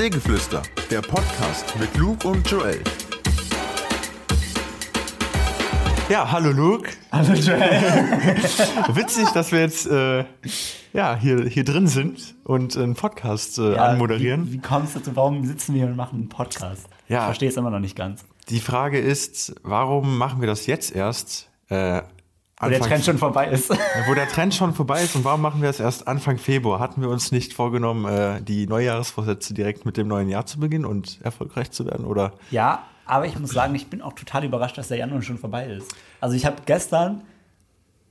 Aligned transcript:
Seegeflüster, 0.00 0.62
der 0.90 1.02
Podcast 1.02 1.78
mit 1.78 1.94
Luke 1.98 2.26
und 2.26 2.50
Joel. 2.50 2.82
Ja, 6.08 6.32
hallo 6.32 6.52
Luke. 6.52 6.88
Hallo 7.12 7.34
Joel. 7.34 7.60
Witzig, 8.94 9.28
dass 9.34 9.52
wir 9.52 9.60
jetzt 9.60 9.86
äh, 9.88 10.24
ja, 10.94 11.16
hier, 11.16 11.44
hier 11.44 11.64
drin 11.64 11.86
sind 11.86 12.34
und 12.44 12.78
einen 12.78 12.94
Podcast 12.94 13.58
äh, 13.58 13.74
Ja, 13.74 13.88
anmoderieren. 13.88 14.46
Wie, 14.46 14.54
wie 14.54 14.58
kommst 14.60 14.96
du 14.96 15.00
zu, 15.00 15.14
warum 15.16 15.44
sitzen 15.44 15.74
wir 15.74 15.82
hier 15.82 15.90
und 15.90 15.96
machen 15.96 16.20
einen 16.20 16.28
Podcast? 16.30 16.88
Ja. 17.08 17.18
Ich 17.18 17.24
verstehe 17.24 17.50
es 17.50 17.58
immer 17.58 17.68
noch 17.68 17.80
nicht 17.80 17.94
ganz. 17.94 18.24
Die 18.48 18.60
Frage 18.60 18.98
ist, 18.98 19.54
warum 19.64 20.16
machen 20.16 20.40
wir 20.40 20.46
das 20.46 20.64
jetzt 20.64 20.96
erst? 20.96 21.50
Äh, 21.68 22.00
Wo 22.60 22.68
der 22.68 22.80
Trend 22.80 23.04
schon 23.04 23.18
vorbei 23.18 23.46
ist. 23.48 23.70
wo 24.06 24.14
der 24.14 24.28
Trend 24.28 24.54
schon 24.54 24.74
vorbei 24.74 25.02
ist 25.02 25.16
und 25.16 25.24
warum 25.24 25.40
machen 25.40 25.62
wir 25.62 25.70
es 25.70 25.80
erst 25.80 26.06
Anfang 26.06 26.38
Februar? 26.38 26.78
Hatten 26.78 27.00
wir 27.00 27.08
uns 27.08 27.32
nicht 27.32 27.54
vorgenommen, 27.54 28.04
äh, 28.04 28.42
die 28.42 28.66
Neujahresvorsätze 28.66 29.54
direkt 29.54 29.86
mit 29.86 29.96
dem 29.96 30.08
neuen 30.08 30.28
Jahr 30.28 30.44
zu 30.44 30.60
beginnen 30.60 30.84
und 30.84 31.20
erfolgreich 31.22 31.70
zu 31.70 31.86
werden? 31.86 32.04
Oder 32.04 32.32
Ja, 32.50 32.84
aber 33.06 33.26
ich 33.26 33.38
muss 33.38 33.50
sagen, 33.50 33.74
ich 33.74 33.88
bin 33.88 34.02
auch 34.02 34.12
total 34.12 34.44
überrascht, 34.44 34.78
dass 34.78 34.88
der 34.88 34.98
Januar 34.98 35.22
schon 35.22 35.38
vorbei 35.38 35.66
ist. 35.66 35.92
Also 36.20 36.36
ich 36.36 36.44
habe 36.46 36.56
gestern, 36.66 37.22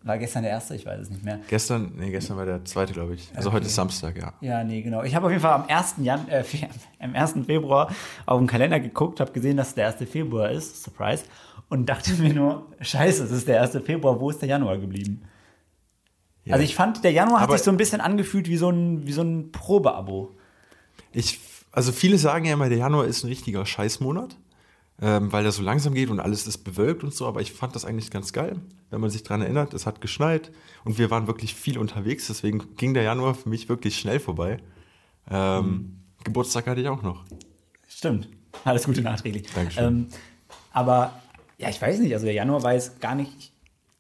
war 0.04 0.18
gestern 0.18 0.44
der 0.44 0.52
erste, 0.52 0.76
ich 0.76 0.86
weiß 0.86 1.02
es 1.02 1.10
nicht 1.10 1.24
mehr. 1.24 1.40
gestern, 1.50 1.92
nee, 1.98 2.10
gestern 2.10 2.38
war 2.38 2.46
der 2.46 2.64
zweite, 2.66 2.94
glaube 2.94 3.16
ich. 3.16 3.30
Also 3.36 3.52
heute 3.52 3.66
ist 3.66 3.76
Samstag, 3.76 4.18
ja. 4.18 4.34
Ja, 4.42 4.64
nee, 4.64 4.82
genau. 4.82 5.04
Ich 5.04 5.14
habe 5.14 5.26
auf 5.26 5.32
jeden 5.32 5.42
Fall 5.42 5.54
am 5.54 5.66
1. 5.68 5.96
Jan 5.98 6.28
äh, 6.30 6.44
am 7.00 7.16
1. 7.16 7.34
Februar 7.46 7.94
auf 8.26 8.40
den 8.40 8.48
Kalender 8.48 8.80
geguckt, 8.80 9.20
habe 9.20 9.32
gesehen, 9.34 9.58
dass 9.58 9.70
es 9.70 9.76
der 9.76 9.88
1. 9.88 10.10
Februar 10.10 10.50
ist, 10.52 10.84
Surprise, 10.84 11.24
und 11.68 11.88
dachte 11.88 12.14
mir 12.14 12.34
nur, 12.34 12.66
scheiße, 12.80 13.24
es 13.26 13.32
ist 13.32 13.48
der 13.48 13.62
1. 13.62 13.78
Februar, 13.86 14.20
wo 14.20 14.30
ist 14.30 14.42
der 14.42 14.50
Januar 14.50 14.78
geblieben? 14.78 15.22
Ja. 16.46 16.54
Also 16.54 16.64
ich 16.64 16.74
fand, 16.76 17.04
der 17.04 17.12
Januar 17.12 17.42
hat 17.42 17.50
Aber- 17.50 17.58
sich 17.58 17.66
so 17.66 17.72
ein 17.72 17.78
bisschen 17.78 18.02
angefühlt 18.02 18.48
wie 18.48 18.58
so 18.58 18.70
ein, 18.70 19.06
wie 19.06 19.12
so 19.12 19.22
ein 19.22 19.52
Probeabo. 19.52 20.36
Ich, 21.12 21.40
also 21.72 21.92
viele 21.92 22.18
sagen 22.18 22.46
ja 22.46 22.54
immer, 22.54 22.70
der 22.70 22.78
Januar 22.80 23.06
ist 23.06 23.24
ein 23.24 23.28
richtiger 23.28 23.66
Scheißmonat, 23.66 24.38
ähm, 25.02 25.32
weil 25.32 25.44
der 25.44 25.52
so 25.52 25.62
langsam 25.62 25.94
geht 25.94 26.10
und 26.10 26.20
alles 26.20 26.46
ist 26.46 26.60
bewölkt 26.60 27.04
und 27.04 27.14
so, 27.14 27.28
aber 27.28 27.42
ich 27.42 27.54
fand 27.54 27.76
das 27.76 27.86
eigentlich 27.86 28.12
ganz 28.12 28.34
geil, 28.34 28.58
wenn 28.90 29.00
man 29.00 29.10
sich 29.10 29.24
dran 29.24 29.42
erinnert, 29.42 29.74
es 29.74 29.86
hat 29.86 30.02
geschneit 30.02 30.52
und 30.84 30.98
wir 30.98 31.10
waren 31.10 31.28
wirklich 31.28 31.56
viel 31.56 31.78
unterwegs, 31.78 32.28
deswegen 32.28 32.76
ging 32.76 32.94
der 32.94 33.04
Januar 33.04 33.36
für 33.36 33.50
mich 33.50 33.70
wirklich 33.70 33.98
schnell 33.98 34.20
vorbei. 34.20 34.60
Ähm, 35.30 36.00
Geburtstag 36.24 36.68
hatte 36.68 36.82
ich 36.82 36.88
auch 36.88 37.02
noch. 37.02 37.24
Stimmt. 37.88 38.28
Alles 38.66 38.84
Gute 38.84 39.02
nachträglich. 39.02 39.48
Dankeschön. 39.54 39.84
Ähm, 39.86 40.08
aber 40.74 41.14
ja, 41.58 41.70
ich 41.70 41.82
weiß 41.82 42.00
nicht, 42.00 42.14
also 42.14 42.26
der 42.26 42.34
Januar 42.34 42.64
war 42.64 42.74
jetzt 42.74 43.00
gar 43.00 43.16
nicht, 43.16 43.54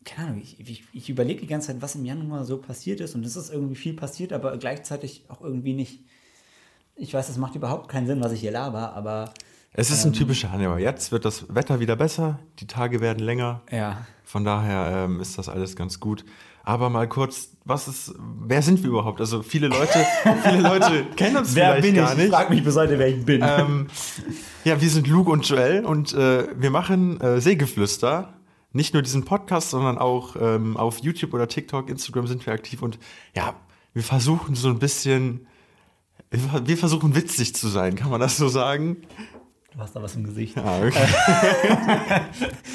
keine 0.03 0.30
Ahnung, 0.30 0.42
ich, 0.42 0.59
ich, 0.59 0.83
ich 0.92 1.09
überlege 1.09 1.42
die 1.42 1.47
ganze 1.47 1.67
Zeit, 1.67 1.81
was 1.81 1.95
im 1.95 2.03
Januar 2.03 2.44
so 2.44 2.58
passiert 2.58 3.00
ist 3.00 3.16
und 3.16 3.25
es 3.25 3.36
ist 3.36 3.52
irgendwie 3.52 3.75
viel 3.75 3.94
passiert, 3.94 4.33
aber 4.33 4.58
gleichzeitig 4.58 5.23
auch 5.30 5.42
irgendwie 5.42 5.73
nicht. 5.73 6.02
Ich 6.95 7.14
weiß, 7.14 7.27
das 7.27 7.38
macht 7.38 7.55
überhaupt 7.55 7.88
keinen 7.88 8.08
Sinn, 8.08 8.22
was 8.22 8.33
ich 8.33 8.42
hier 8.42 8.52
laber, 8.52 8.94
aber 8.94 9.33
Es 9.72 9.92
ist 9.92 10.03
ein 10.06 10.14
typischer 10.14 10.50
Januar. 10.52 10.80
Jetzt 10.80 11.12
wird 11.12 11.25
das 11.25 11.53
Wetter 11.53 11.80
wieder 11.80 11.95
besser, 11.95 12.39
die 12.59 12.67
Tage 12.67 13.02
werden 13.02 13.20
länger. 13.23 13.62
ja. 13.72 14.06
Von 14.23 14.44
daher 14.44 15.06
ähm, 15.06 15.20
ist 15.22 15.39
das 15.39 15.50
alles 15.50 15.76
ganz 15.76 16.00
gut. 16.00 16.23
Aber 16.64 16.92
mal 16.92 17.09
kurz, 17.09 17.50
was 17.66 17.88
ist, 17.88 18.14
wer 18.20 18.61
sind 18.61 18.84
wir 18.84 18.89
überhaupt? 18.92 19.20
Also 19.20 19.42
viele 19.42 19.70
Leute, 19.70 20.06
viele 20.44 20.61
Leute 20.61 21.06
kennen 21.16 21.38
uns 21.38 21.56
Wer 21.56 21.70
vielleicht 21.72 21.81
bin 21.81 21.95
gar 21.95 22.11
ich? 22.11 22.17
nicht. 22.17 22.26
Ich 22.28 22.31
frag 22.31 22.52
mich 22.52 22.64
bis 22.64 22.76
heute, 22.76 23.00
wer 23.00 23.08
ich 23.08 23.26
bin. 23.26 23.42
ähm, 23.44 23.88
ja, 24.66 24.80
wir 24.80 24.88
sind 24.92 25.08
Luke 25.08 25.31
und 25.31 25.50
Joel 25.50 25.83
und 25.83 26.14
äh, 26.14 26.45
wir 26.56 26.70
machen 26.70 27.20
äh, 27.22 27.42
Seegeflüster. 27.42 28.36
Nicht 28.72 28.94
nur 28.94 29.02
diesen 29.02 29.26
Podcast, 29.26 29.72
sondern 29.72 29.98
auch 29.98 30.36
ähm, 30.39 30.78
auf 30.78 31.00
YouTube 31.00 31.33
oder 31.33 31.48
TikTok, 31.48 31.89
Instagram 31.89 32.28
sind 32.28 32.45
wir 32.45 32.54
aktiv 32.54 32.83
und 32.83 33.00
ja, 33.36 33.56
wir 33.95 34.04
versuchen 34.04 34.54
so 34.54 34.70
ein 34.70 34.78
bisschen, 34.78 35.48
wir 36.30 36.78
versuchen 36.78 37.16
witzig 37.16 37.56
zu 37.56 37.67
sein, 37.67 37.95
kann 37.95 38.11
man 38.11 38.20
das 38.20 38.38
so 38.38 38.48
sagen? 38.48 38.98
Du 39.72 39.80
hast 39.80 39.95
da 39.95 40.02
was 40.02 40.16
im 40.16 40.23
Gesicht. 40.23 40.58
Ja, 40.58 40.81
okay. 40.84 41.08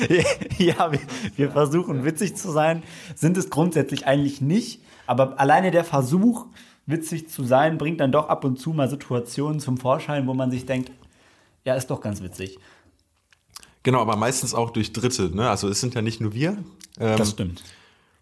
ja, 0.59 0.93
wir, 0.93 1.01
wir 1.37 1.51
versuchen 1.51 2.05
witzig 2.05 2.37
zu 2.37 2.53
sein, 2.53 2.85
sind 3.17 3.37
es 3.37 3.51
grundsätzlich 3.51 4.07
eigentlich 4.07 4.41
nicht, 4.41 4.81
aber 5.07 5.41
alleine 5.41 5.73
der 5.73 5.85
Versuch, 5.85 6.47
witzig 6.87 7.29
zu 7.29 7.43
sein, 7.43 7.79
bringt 7.79 8.01
dann 8.01 8.13
doch 8.13 8.29
ab 8.29 8.45
und 8.45 8.61
zu 8.61 8.71
mal 8.71 8.89
Situationen 8.89 9.59
zum 9.59 9.77
Vorschein, 9.77 10.27
wo 10.29 10.35
man 10.35 10.53
sich 10.53 10.67
denkt, 10.67 10.93
ja, 11.65 11.75
ist 11.75 11.89
doch 11.89 12.01
ganz 12.01 12.23
witzig. 12.23 12.59
Genau, 13.83 14.01
aber 14.01 14.17
meistens 14.17 14.55
auch 14.55 14.71
durch 14.71 14.93
Dritte, 14.93 15.35
ne? 15.35 15.51
Also 15.51 15.69
es 15.69 15.81
sind 15.81 15.95
ja 15.95 16.03
nicht 16.03 16.21
nur 16.21 16.33
wir. 16.33 16.57
Ähm, 17.01 17.25
stimmt. 17.25 17.63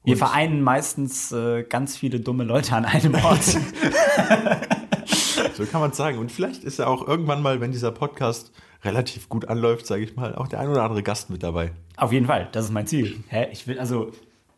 Wir 0.05 0.17
vereinen 0.17 0.63
meistens 0.63 1.31
äh, 1.31 1.63
ganz 1.63 1.97
viele 1.97 2.19
dumme 2.19 2.43
Leute 2.45 2.75
an 2.75 2.85
einem 2.85 3.15
Ort. 3.15 3.45
So 5.65 5.71
kann 5.71 5.81
man 5.81 5.91
es 5.91 5.97
sagen. 5.97 6.19
Und 6.19 6.33
vielleicht 6.33 6.65
ist 6.65 6.79
ja 6.79 6.87
auch 6.87 7.07
irgendwann 7.07 7.43
mal, 7.43 7.61
wenn 7.61 7.73
dieser 7.73 7.93
Podcast 7.93 8.53
relativ 8.85 9.29
gut 9.29 9.49
anläuft, 9.49 9.87
sage 9.87 10.03
ich 10.03 10.17
mal, 10.17 10.35
auch 10.35 10.49
der 10.49 10.61
ein 10.61 10.69
oder 10.69 10.83
andere 10.83 11.03
Gast 11.03 11.31
mit 11.31 11.43
dabei. 11.43 11.73
Auf 11.97 12.13
jeden 12.13 12.27
Fall, 12.27 12.49
das 12.53 12.65
ist 12.67 12.73
mein 12.73 12.87
Ziel. 12.87 13.23
Hä? 13.29 13.49
Ich 13.53 13.67
will, 13.67 13.79
also, 13.79 14.11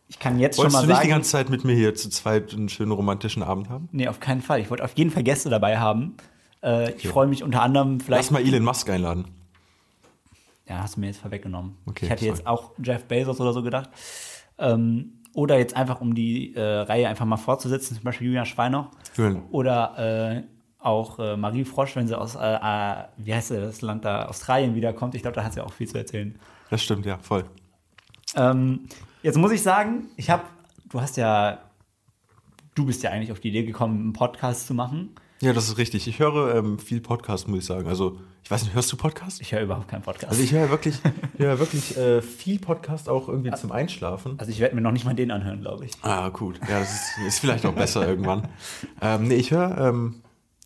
ich 0.07 0.19
kann 0.19 0.39
jetzt 0.39 0.57
Wolltest 0.57 0.77
schon 0.77 0.87
du 0.87 0.87
mal 0.87 0.93
nicht 0.93 1.03
die 1.03 1.09
sagen. 1.09 1.09
ganze 1.09 1.31
Zeit 1.31 1.49
mit 1.49 1.63
mir 1.63 1.75
hier 1.75 1.93
zu 1.95 2.09
zweit 2.09 2.53
einen 2.53 2.69
schönen 2.69 2.91
romantischen 2.91 3.43
Abend 3.43 3.69
haben? 3.69 3.89
Nee, 3.91 4.07
auf 4.07 4.19
keinen 4.19 4.41
Fall. 4.41 4.59
Ich 4.59 4.69
wollte 4.69 4.83
auf 4.83 4.93
jeden 4.95 5.11
Fall 5.11 5.23
Gäste 5.23 5.49
dabei 5.49 5.77
haben. 5.77 6.15
Äh, 6.63 6.93
ich 6.93 7.07
freue 7.07 7.27
mich 7.27 7.43
unter 7.43 7.61
anderem 7.61 7.99
vielleicht. 7.99 8.23
Lass 8.23 8.31
mal 8.31 8.41
Elon 8.41 8.63
Musk 8.63 8.89
einladen. 8.89 9.25
Ja, 10.67 10.81
hast 10.81 10.95
du 10.95 10.99
mir 11.01 11.07
jetzt 11.07 11.19
vorweggenommen. 11.19 11.77
Okay, 11.85 12.05
ich 12.05 12.11
hätte 12.11 12.25
sorry. 12.25 12.37
jetzt 12.37 12.47
auch 12.47 12.71
Jeff 12.83 13.05
Bezos 13.05 13.39
oder 13.39 13.53
so 13.53 13.61
gedacht. 13.61 13.89
Ähm, 14.57 15.19
oder 15.33 15.57
jetzt 15.59 15.75
einfach, 15.75 16.01
um 16.01 16.15
die 16.15 16.55
äh, 16.55 16.61
Reihe 16.61 17.07
einfach 17.07 17.25
mal 17.25 17.37
fortzusetzen, 17.37 17.95
zum 17.95 18.03
Beispiel 18.03 18.27
Julian 18.27 18.45
Schweinoch. 18.45 18.87
Julian. 19.15 19.43
Oder 19.51 20.37
äh, 20.37 20.43
auch 20.85 21.19
äh, 21.19 21.35
Marie 21.35 21.65
Frosch, 21.65 21.95
wenn 21.95 22.07
sie 22.07 22.17
aus, 22.17 22.35
äh, 22.35 22.39
äh, 22.39 23.03
wie 23.17 23.33
heißt 23.33 23.51
das 23.51 23.81
Land 23.81 24.05
da, 24.05 24.25
Australien 24.25 24.75
wiederkommt. 24.75 25.15
Ich 25.15 25.21
glaube, 25.21 25.35
da 25.35 25.43
hat 25.43 25.53
sie 25.53 25.61
auch 25.61 25.73
viel 25.73 25.87
zu 25.87 25.97
erzählen. 25.97 26.37
Das 26.69 26.81
stimmt, 26.81 27.05
ja, 27.05 27.17
voll. 27.17 27.45
Ähm, 28.35 28.87
jetzt 29.23 29.37
muss 29.37 29.51
ich 29.51 29.61
sagen, 29.61 30.07
ich 30.17 30.29
habe, 30.29 30.43
du 30.89 31.01
hast 31.01 31.17
ja, 31.17 31.59
du 32.75 32.85
bist 32.85 33.03
ja 33.03 33.11
eigentlich 33.11 33.31
auf 33.31 33.39
die 33.39 33.49
Idee 33.49 33.63
gekommen, 33.63 33.99
einen 33.99 34.13
Podcast 34.13 34.67
zu 34.67 34.73
machen. 34.73 35.15
Ja, 35.41 35.53
das 35.53 35.67
ist 35.67 35.77
richtig. 35.77 36.07
Ich 36.07 36.19
höre 36.19 36.55
ähm, 36.55 36.79
viel 36.79 37.01
Podcast, 37.01 37.47
muss 37.47 37.59
ich 37.59 37.65
sagen. 37.65 37.87
Also, 37.87 38.19
ich 38.43 38.49
weiß 38.49 38.63
nicht, 38.63 38.73
hörst 38.73 38.91
du 38.91 38.97
Podcast? 38.97 39.41
Ich 39.41 39.51
höre 39.51 39.61
überhaupt 39.61 39.87
keinen 39.87 40.01
Podcast. 40.01 40.31
Also, 40.31 40.41
ich 40.41 40.53
höre 40.53 40.69
wirklich, 40.69 40.95
ich 41.33 41.39
höre 41.39 41.59
wirklich 41.59 41.97
äh, 41.97 42.21
viel 42.21 42.59
Podcast, 42.59 43.09
auch 43.09 43.27
irgendwie 43.27 43.51
zum 43.51 43.71
Einschlafen. 43.71 44.39
also 44.39 44.49
ich 44.49 44.59
werde 44.59 44.75
mir 44.75 44.81
noch 44.81 44.91
nicht 44.91 45.05
mal 45.05 45.13
den 45.13 45.31
anhören, 45.31 45.61
glaube 45.61 45.85
ich. 45.85 45.91
Ah, 46.03 46.29
gut. 46.29 46.59
Ja, 46.69 46.79
das 46.79 46.93
ist, 46.93 47.27
ist 47.27 47.39
vielleicht 47.39 47.65
auch 47.65 47.73
besser 47.73 48.07
irgendwann. 48.07 48.47
Ähm, 49.01 49.27
nee, 49.27 49.35
ich 49.35 49.51
höre 49.51 49.77
ähm, 49.77 50.21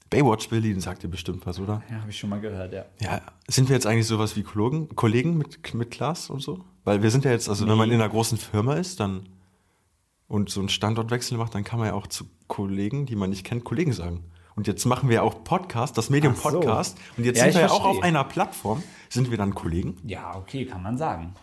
Baywatch 0.10 0.50
Berlin, 0.50 0.80
sagt 0.80 1.04
ihr 1.04 1.10
bestimmt 1.10 1.46
was, 1.46 1.60
oder? 1.60 1.84
Ja, 1.90 2.02
habe 2.02 2.10
ich 2.10 2.18
schon 2.18 2.30
mal 2.30 2.40
gehört, 2.40 2.74
ja. 2.74 2.86
Ja, 3.00 3.22
sind 3.48 3.70
wir 3.70 3.76
jetzt 3.76 3.86
eigentlich 3.86 4.08
sowas 4.08 4.36
wie 4.36 4.44
Kollegen, 4.44 4.96
Kollegen 4.96 5.38
mit, 5.38 5.74
mit 5.74 5.92
Klaas 5.92 6.30
und 6.30 6.42
so? 6.42 6.66
Weil 6.84 7.04
wir 7.04 7.12
sind 7.12 7.26
ja 7.26 7.32
jetzt, 7.32 7.48
also 7.48 7.68
wenn 7.68 7.78
man 7.78 7.90
in 7.90 7.96
einer 7.96 8.10
großen 8.10 8.38
Firma 8.38 8.74
ist, 8.76 9.00
dann 9.00 9.30
und 10.28 10.50
so 10.50 10.60
einen 10.60 10.70
Standortwechsel 10.70 11.38
macht, 11.38 11.56
dann 11.56 11.64
kann 11.64 11.80
man 11.80 11.90
ja 11.90 11.94
auch 11.94 12.08
zu 12.08 12.26
Kollegen, 12.48 13.06
die 13.06 13.16
man 13.16 13.30
nicht 13.30 13.46
kennt, 13.46 13.64
Kollegen 13.66 13.94
sagen. 13.94 14.24
Und 14.56 14.68
jetzt 14.68 14.86
machen 14.86 15.10
wir 15.10 15.24
auch 15.24 15.44
Podcast, 15.44 15.98
das 15.98 16.10
Medium 16.10 16.36
so. 16.36 16.42
Podcast. 16.42 16.98
Und 17.18 17.26
jetzt 17.26 17.38
Ja, 17.38 17.46
sind 17.46 17.56
wir 17.56 17.62
ja 17.62 17.72
auch 17.72 17.86
auf 17.86 18.04
einer 18.04 18.24
Plattform. 18.24 18.84
Sind 19.10 19.32
wir 19.32 19.38
dann 19.38 19.56
Kollegen? 19.56 19.98
Ja, 20.04 20.36
okay, 20.36 20.66
kann 20.66 20.84
man 20.84 20.98
sagen. 20.98 21.34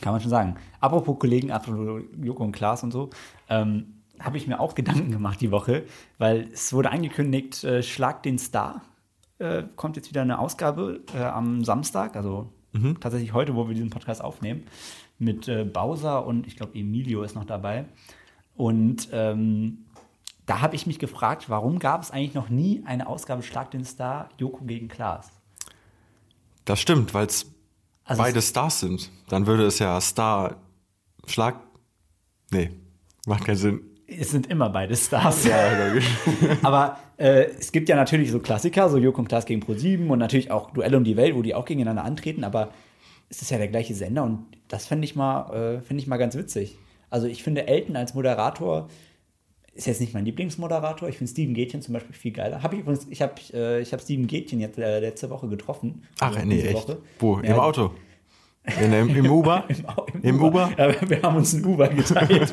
Kann 0.00 0.12
man 0.12 0.20
schon 0.20 0.30
sagen. 0.30 0.56
Apropos 0.80 1.18
Kollegen, 1.18 1.50
apropos 1.50 2.02
Joko 2.20 2.44
und 2.44 2.52
Klaas 2.52 2.82
und 2.82 2.90
so, 2.90 3.10
ähm, 3.48 4.03
habe 4.18 4.36
ich 4.36 4.46
mir 4.46 4.60
auch 4.60 4.74
Gedanken 4.74 5.10
gemacht 5.10 5.40
die 5.40 5.50
Woche, 5.50 5.84
weil 6.18 6.48
es 6.52 6.72
wurde 6.72 6.90
angekündigt, 6.90 7.64
äh, 7.64 7.82
Schlag 7.82 8.22
den 8.22 8.38
Star. 8.38 8.82
Äh, 9.38 9.64
kommt 9.76 9.96
jetzt 9.96 10.08
wieder 10.10 10.22
eine 10.22 10.38
Ausgabe 10.38 11.00
äh, 11.14 11.22
am 11.22 11.64
Samstag, 11.64 12.16
also 12.16 12.52
tatsächlich 13.00 13.32
heute, 13.32 13.54
wo 13.54 13.68
wir 13.68 13.74
diesen 13.74 13.90
Podcast 13.90 14.22
aufnehmen, 14.22 14.64
mit 15.18 15.48
äh, 15.48 15.64
Bowser 15.64 16.26
und 16.26 16.46
ich 16.46 16.56
glaube 16.56 16.76
Emilio 16.78 17.22
ist 17.22 17.34
noch 17.34 17.44
dabei. 17.44 17.86
Und 18.56 19.08
ähm, 19.12 19.84
da 20.46 20.60
habe 20.60 20.74
ich 20.76 20.86
mich 20.86 20.98
gefragt, 20.98 21.48
warum 21.48 21.78
gab 21.78 22.02
es 22.02 22.10
eigentlich 22.10 22.34
noch 22.34 22.48
nie 22.48 22.82
eine 22.84 23.06
Ausgabe 23.06 23.42
Schlag 23.42 23.70
den 23.70 23.84
Star, 23.84 24.28
Joko 24.38 24.64
gegen 24.64 24.88
Klaas? 24.88 25.30
Das 26.64 26.80
stimmt, 26.80 27.14
weil 27.14 27.26
es 27.26 27.46
Also 28.04 28.22
beide 28.22 28.42
Stars 28.42 28.80
sind. 28.80 29.10
Dann 29.28 29.46
würde 29.46 29.66
es 29.66 29.78
ja 29.78 30.00
Star 30.00 30.56
Schlag. 31.26 31.60
Nee, 32.50 32.70
macht 33.26 33.44
keinen 33.44 33.56
Sinn. 33.56 33.80
Es 34.06 34.30
sind 34.30 34.48
immer 34.48 34.70
beide 34.70 34.94
Stars. 34.96 35.44
Ja, 35.44 35.86
logisch. 35.88 36.06
Aber 36.62 36.98
äh, 37.16 37.46
es 37.58 37.72
gibt 37.72 37.88
ja 37.88 37.96
natürlich 37.96 38.30
so 38.30 38.38
Klassiker, 38.38 38.88
so 38.88 38.98
Joko 38.98 39.20
und 39.20 39.28
Klaas 39.28 39.46
gegen 39.46 39.62
Pro7 39.62 40.08
und 40.08 40.18
natürlich 40.18 40.50
auch 40.50 40.70
Duell 40.70 40.94
um 40.94 41.04
die 41.04 41.16
Welt, 41.16 41.34
wo 41.34 41.42
die 41.42 41.54
auch 41.54 41.64
gegeneinander 41.64 42.04
antreten, 42.04 42.44
aber 42.44 42.70
es 43.30 43.40
ist 43.40 43.50
ja 43.50 43.58
der 43.58 43.68
gleiche 43.68 43.94
Sender 43.94 44.24
und 44.24 44.46
das 44.68 44.86
fände 44.86 45.04
ich, 45.04 45.16
mal, 45.16 45.52
äh, 45.52 45.80
fänd 45.80 46.00
ich 46.00 46.06
mal 46.06 46.18
ganz 46.18 46.36
witzig. 46.36 46.76
Also 47.10 47.26
ich 47.26 47.42
finde 47.42 47.66
Elton 47.66 47.96
als 47.96 48.14
Moderator 48.14 48.88
ist 49.74 49.86
jetzt 49.86 50.00
nicht 50.00 50.14
mein 50.14 50.24
Lieblingsmoderator. 50.24 51.08
Ich 51.08 51.18
finde 51.18 51.32
Steven 51.32 51.54
Gätchen 51.54 51.82
zum 51.82 51.94
Beispiel 51.94 52.14
viel 52.14 52.32
geiler. 52.32 52.62
Hab 52.62 52.72
ich 52.72 52.80
übrigens, 52.80 53.06
ich 53.10 53.20
habe 53.22 53.34
äh, 53.52 53.80
ich 53.80 53.92
hab 53.92 54.00
Steven 54.00 54.26
Gätchen 54.26 54.60
jetzt 54.60 54.78
äh, 54.78 55.00
letzte 55.00 55.30
Woche 55.30 55.48
getroffen. 55.48 56.04
Ach, 56.20 56.34
Also 56.34 56.46
nee, 56.46 56.62
echt? 56.62 56.74
Woche. 56.74 56.98
Wo? 57.18 57.40
Ja, 57.40 57.54
Im 57.54 57.60
Auto? 57.60 57.90
In, 58.80 58.92
im, 58.92 59.08
Im 59.16 59.30
Uber? 59.30 59.64
Im, 59.68 60.22
Im 60.22 60.42
Uber? 60.42 60.70
Ja, 60.76 61.08
wir 61.08 61.22
haben 61.22 61.36
uns 61.36 61.52
ein 61.52 61.64
Uber 61.64 61.88
geteilt. 61.88 62.52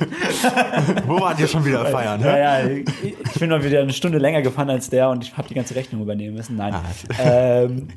Wo 1.07 1.19
wart 1.19 1.39
ihr 1.39 1.47
schon 1.47 1.63
wieder 1.63 1.85
feiern? 1.85 2.19
ja, 2.21 2.33
hä? 2.33 2.39
ja, 2.39 2.67
ich 2.67 2.85
ich 3.01 3.39
bin 3.39 3.49
noch 3.49 3.63
wieder 3.63 3.79
eine 3.79 3.93
Stunde 3.93 4.17
länger 4.17 4.41
gefahren 4.41 4.69
als 4.69 4.89
der 4.89 5.09
und 5.09 5.23
ich 5.23 5.35
habe 5.37 5.47
die 5.47 5.53
ganze 5.53 5.75
Rechnung 5.75 6.01
übernehmen 6.01 6.35
müssen. 6.35 6.57
Nein. 6.57 6.73
Ah. 6.73 6.83
ähm, 7.19 7.87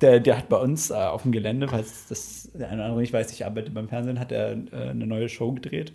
der, 0.00 0.18
der 0.18 0.38
hat 0.38 0.48
bei 0.48 0.56
uns 0.56 0.90
äh, 0.90 0.94
auf 0.94 1.22
dem 1.22 1.32
Gelände, 1.32 1.68
falls 1.68 2.08
das 2.08 2.50
der 2.54 2.68
eine 2.68 2.78
oder 2.78 2.84
andere 2.86 3.00
nicht 3.00 3.12
weiß, 3.12 3.32
ich 3.32 3.46
arbeite 3.46 3.70
beim 3.70 3.88
Fernsehen, 3.88 4.18
hat 4.18 4.32
er 4.32 4.52
äh, 4.52 4.90
eine 4.90 5.06
neue 5.06 5.28
Show 5.28 5.52
gedreht. 5.52 5.92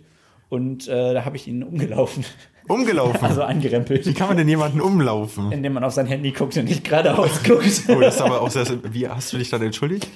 Und 0.48 0.88
äh, 0.88 1.14
da 1.14 1.24
habe 1.24 1.36
ich 1.36 1.46
ihn 1.46 1.62
umgelaufen. 1.62 2.24
Umgelaufen. 2.68 3.18
Also 3.22 3.40
Wie 3.40 3.44
angerempelt. 3.44 4.14
kann 4.16 4.28
man 4.28 4.36
denn 4.36 4.48
jemanden 4.48 4.80
umlaufen? 4.82 5.52
Indem 5.52 5.72
man 5.74 5.84
auf 5.84 5.92
sein 5.94 6.06
Handy 6.06 6.32
guckt 6.32 6.56
und 6.58 6.66
nicht 6.66 6.84
geradeaus 6.84 7.42
guckt. 7.44 7.82
Oh, 7.88 7.98
das 8.00 8.16
ist 8.16 8.20
aber 8.22 8.42
auch 8.42 8.50
sehr. 8.50 8.66
Wie 8.92 9.08
hast 9.08 9.32
du 9.32 9.38
dich 9.38 9.48
dann 9.50 9.62
entschuldigt? 9.62 10.06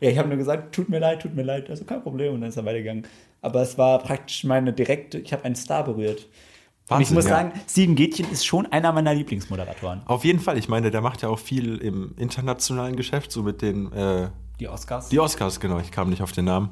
Ja, 0.00 0.10
ich 0.10 0.18
habe 0.18 0.28
nur 0.28 0.36
gesagt, 0.36 0.74
tut 0.74 0.88
mir 0.90 0.98
leid, 0.98 1.22
tut 1.22 1.34
mir 1.34 1.42
leid, 1.42 1.70
also 1.70 1.84
kein 1.84 2.02
Problem. 2.02 2.34
Und 2.34 2.40
dann 2.42 2.50
ist 2.50 2.56
er 2.56 2.64
weitergegangen. 2.66 3.06
Aber 3.40 3.62
es 3.62 3.78
war 3.78 3.98
praktisch 3.98 4.44
meine 4.44 4.72
direkte, 4.74 5.18
ich 5.18 5.32
habe 5.32 5.44
einen 5.44 5.54
Star 5.56 5.84
berührt. 5.84 6.20
und 6.20 6.26
ich 6.26 6.90
Wahnsinn, 6.90 7.14
muss 7.14 7.24
ja. 7.24 7.30
sagen, 7.30 7.52
Steven 7.68 7.94
Gätchen 7.94 8.30
ist 8.30 8.44
schon 8.46 8.66
einer 8.66 8.92
meiner 8.92 9.14
Lieblingsmoderatoren. 9.14 10.02
Auf 10.04 10.24
jeden 10.24 10.38
Fall. 10.40 10.58
Ich 10.58 10.68
meine, 10.68 10.90
der 10.90 11.00
macht 11.00 11.22
ja 11.22 11.28
auch 11.30 11.38
viel 11.38 11.78
im 11.78 12.12
internationalen 12.18 12.94
Geschäft, 12.96 13.32
so 13.32 13.42
mit 13.42 13.62
den. 13.62 13.90
Äh, 13.92 14.28
Die 14.60 14.68
Oscars. 14.68 15.08
die 15.08 15.18
Oscars, 15.18 15.60
genau. 15.60 15.78
Ich 15.78 15.90
kam 15.90 16.10
nicht 16.10 16.20
auf 16.22 16.32
den 16.32 16.44
Namen. 16.44 16.70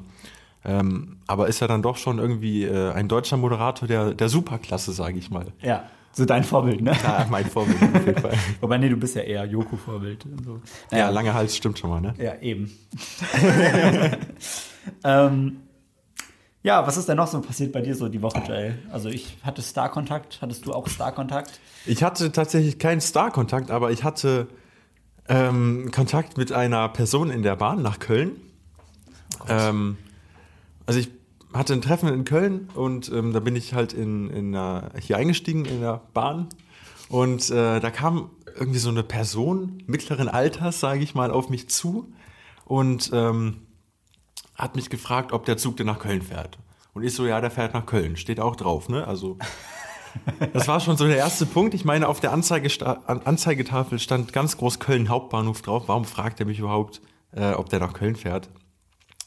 Ähm, 0.63 1.17
aber 1.27 1.47
ist 1.47 1.59
ja 1.59 1.67
dann 1.67 1.81
doch 1.81 1.97
schon 1.97 2.19
irgendwie 2.19 2.63
äh, 2.63 2.91
ein 2.91 3.07
deutscher 3.07 3.37
Moderator 3.37 3.87
der, 3.87 4.13
der 4.13 4.29
Superklasse, 4.29 4.91
sage 4.91 5.17
ich 5.17 5.31
mal. 5.31 5.47
ja, 5.61 5.85
so 6.13 6.25
dein 6.25 6.43
Vorbild, 6.43 6.81
ne? 6.81 6.93
Ja, 7.03 7.25
mein 7.29 7.45
Vorbild 7.45 7.81
auf 7.81 8.05
jeden 8.05 8.21
Fall. 8.21 8.33
Wobei, 8.61 8.77
nee, 8.77 8.89
du 8.89 8.97
bist 8.97 9.15
ja 9.15 9.21
eher 9.21 9.45
Joko-Vorbild. 9.45 10.25
So. 10.45 10.59
Ja, 10.91 11.09
langer 11.09 11.33
Hals 11.33 11.55
stimmt 11.55 11.79
schon 11.79 11.89
mal, 11.89 12.01
ne? 12.01 12.13
Ja, 12.17 12.35
eben. 12.41 12.69
ähm, 15.05 15.57
ja, 16.63 16.85
was 16.85 16.97
ist 16.97 17.07
denn 17.07 17.17
noch 17.17 17.27
so 17.27 17.39
passiert 17.39 17.71
bei 17.71 17.81
dir 17.81 17.95
so 17.95 18.09
die 18.09 18.21
Woche, 18.21 18.43
Joel? 18.45 18.77
Also 18.91 19.09
ich 19.09 19.37
hatte 19.43 19.61
Star-Kontakt. 19.61 20.39
Hattest 20.41 20.65
du 20.65 20.73
auch 20.73 20.87
Star-Kontakt? 20.87 21.59
Ich 21.85 22.03
hatte 22.03 22.31
tatsächlich 22.31 22.77
keinen 22.77 23.01
Star-Kontakt, 23.01 23.71
aber 23.71 23.91
ich 23.91 24.03
hatte 24.03 24.47
ähm, 25.29 25.91
Kontakt 25.93 26.37
mit 26.37 26.51
einer 26.51 26.89
Person 26.89 27.31
in 27.31 27.41
der 27.41 27.55
Bahn 27.55 27.81
nach 27.81 27.99
Köln. 27.99 28.31
Ähm, 29.47 29.97
also 30.85 30.99
ich 30.99 31.09
hatte 31.53 31.73
ein 31.73 31.81
Treffen 31.81 32.09
in 32.09 32.23
Köln 32.23 32.69
und 32.75 33.11
ähm, 33.11 33.33
da 33.33 33.39
bin 33.39 33.55
ich 33.55 33.73
halt 33.73 33.93
in, 33.93 34.29
in 34.29 34.55
einer, 34.55 34.91
hier 34.99 35.17
eingestiegen 35.17 35.65
in 35.65 35.81
der 35.81 36.01
Bahn 36.13 36.47
und 37.09 37.49
äh, 37.49 37.79
da 37.79 37.91
kam 37.91 38.29
irgendwie 38.57 38.79
so 38.79 38.89
eine 38.89 39.03
Person 39.03 39.83
mittleren 39.85 40.29
Alters, 40.29 40.79
sage 40.79 41.03
ich 41.03 41.13
mal, 41.13 41.31
auf 41.31 41.49
mich 41.49 41.69
zu 41.69 42.11
und 42.65 43.11
ähm, 43.13 43.67
hat 44.55 44.75
mich 44.75 44.89
gefragt, 44.89 45.33
ob 45.33 45.45
der 45.45 45.57
Zug 45.57 45.77
denn 45.77 45.87
nach 45.87 45.99
Köln 45.99 46.21
fährt. 46.21 46.57
Und 46.93 47.03
ich 47.03 47.13
so, 47.13 47.25
ja, 47.25 47.41
der 47.41 47.51
fährt 47.51 47.73
nach 47.73 47.85
Köln, 47.85 48.17
steht 48.17 48.39
auch 48.39 48.55
drauf, 48.55 48.89
ne? 48.89 49.07
Also 49.07 49.37
das 50.53 50.67
war 50.67 50.79
schon 50.79 50.97
so 50.97 51.07
der 51.07 51.17
erste 51.17 51.45
Punkt. 51.45 51.73
Ich 51.73 51.85
meine, 51.85 52.07
auf 52.07 52.19
der 52.19 52.31
Anzeigesta 52.31 53.01
An 53.05 53.21
Anzeigetafel 53.21 53.99
stand 53.99 54.33
ganz 54.33 54.57
groß 54.57 54.79
Köln 54.79 55.09
Hauptbahnhof 55.09 55.61
drauf. 55.61 55.83
Warum 55.87 56.05
fragt 56.05 56.39
er 56.39 56.45
mich 56.45 56.59
überhaupt, 56.59 57.01
äh, 57.31 57.53
ob 57.53 57.69
der 57.69 57.79
nach 57.79 57.93
Köln 57.93 58.15
fährt? 58.15 58.49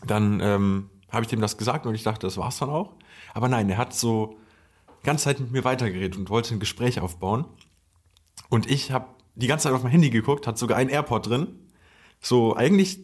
Dann 0.07 0.41
ähm, 0.41 0.91
habe 1.15 1.25
ich 1.25 1.29
dem 1.29 1.41
das 1.41 1.57
gesagt 1.57 1.87
und 1.87 1.95
ich 1.95 2.03
dachte, 2.03 2.27
das 2.27 2.37
war's 2.37 2.59
dann 2.59 2.71
auch. 2.71 2.93
Aber 3.33 3.49
nein, 3.49 3.69
er 3.71 3.79
hat 3.79 3.95
so 3.95 4.37
die 5.03 5.07
ganze 5.07 5.25
Zeit 5.25 5.41
mit 5.41 5.51
mir 5.53 5.65
weitergeredet 5.65 6.17
und 6.19 6.31
wollte 6.31 6.55
ein 6.55 6.61
Gespräch 6.61 7.01
aufbauen. 7.01 7.45
Und 8.49 8.71
ich 8.71 8.91
habe 8.93 9.07
die 9.35 9.47
ganze 9.47 9.65
Zeit 9.65 9.73
auf 9.73 9.83
mein 9.83 9.93
Handy 9.93 10.11
geguckt, 10.11 10.47
hat 10.47 10.59
sogar 10.59 10.77
einen 10.79 10.91
AirPod 10.91 11.27
drin. 11.29 11.49
So, 12.21 12.55
eigentlich 12.55 13.01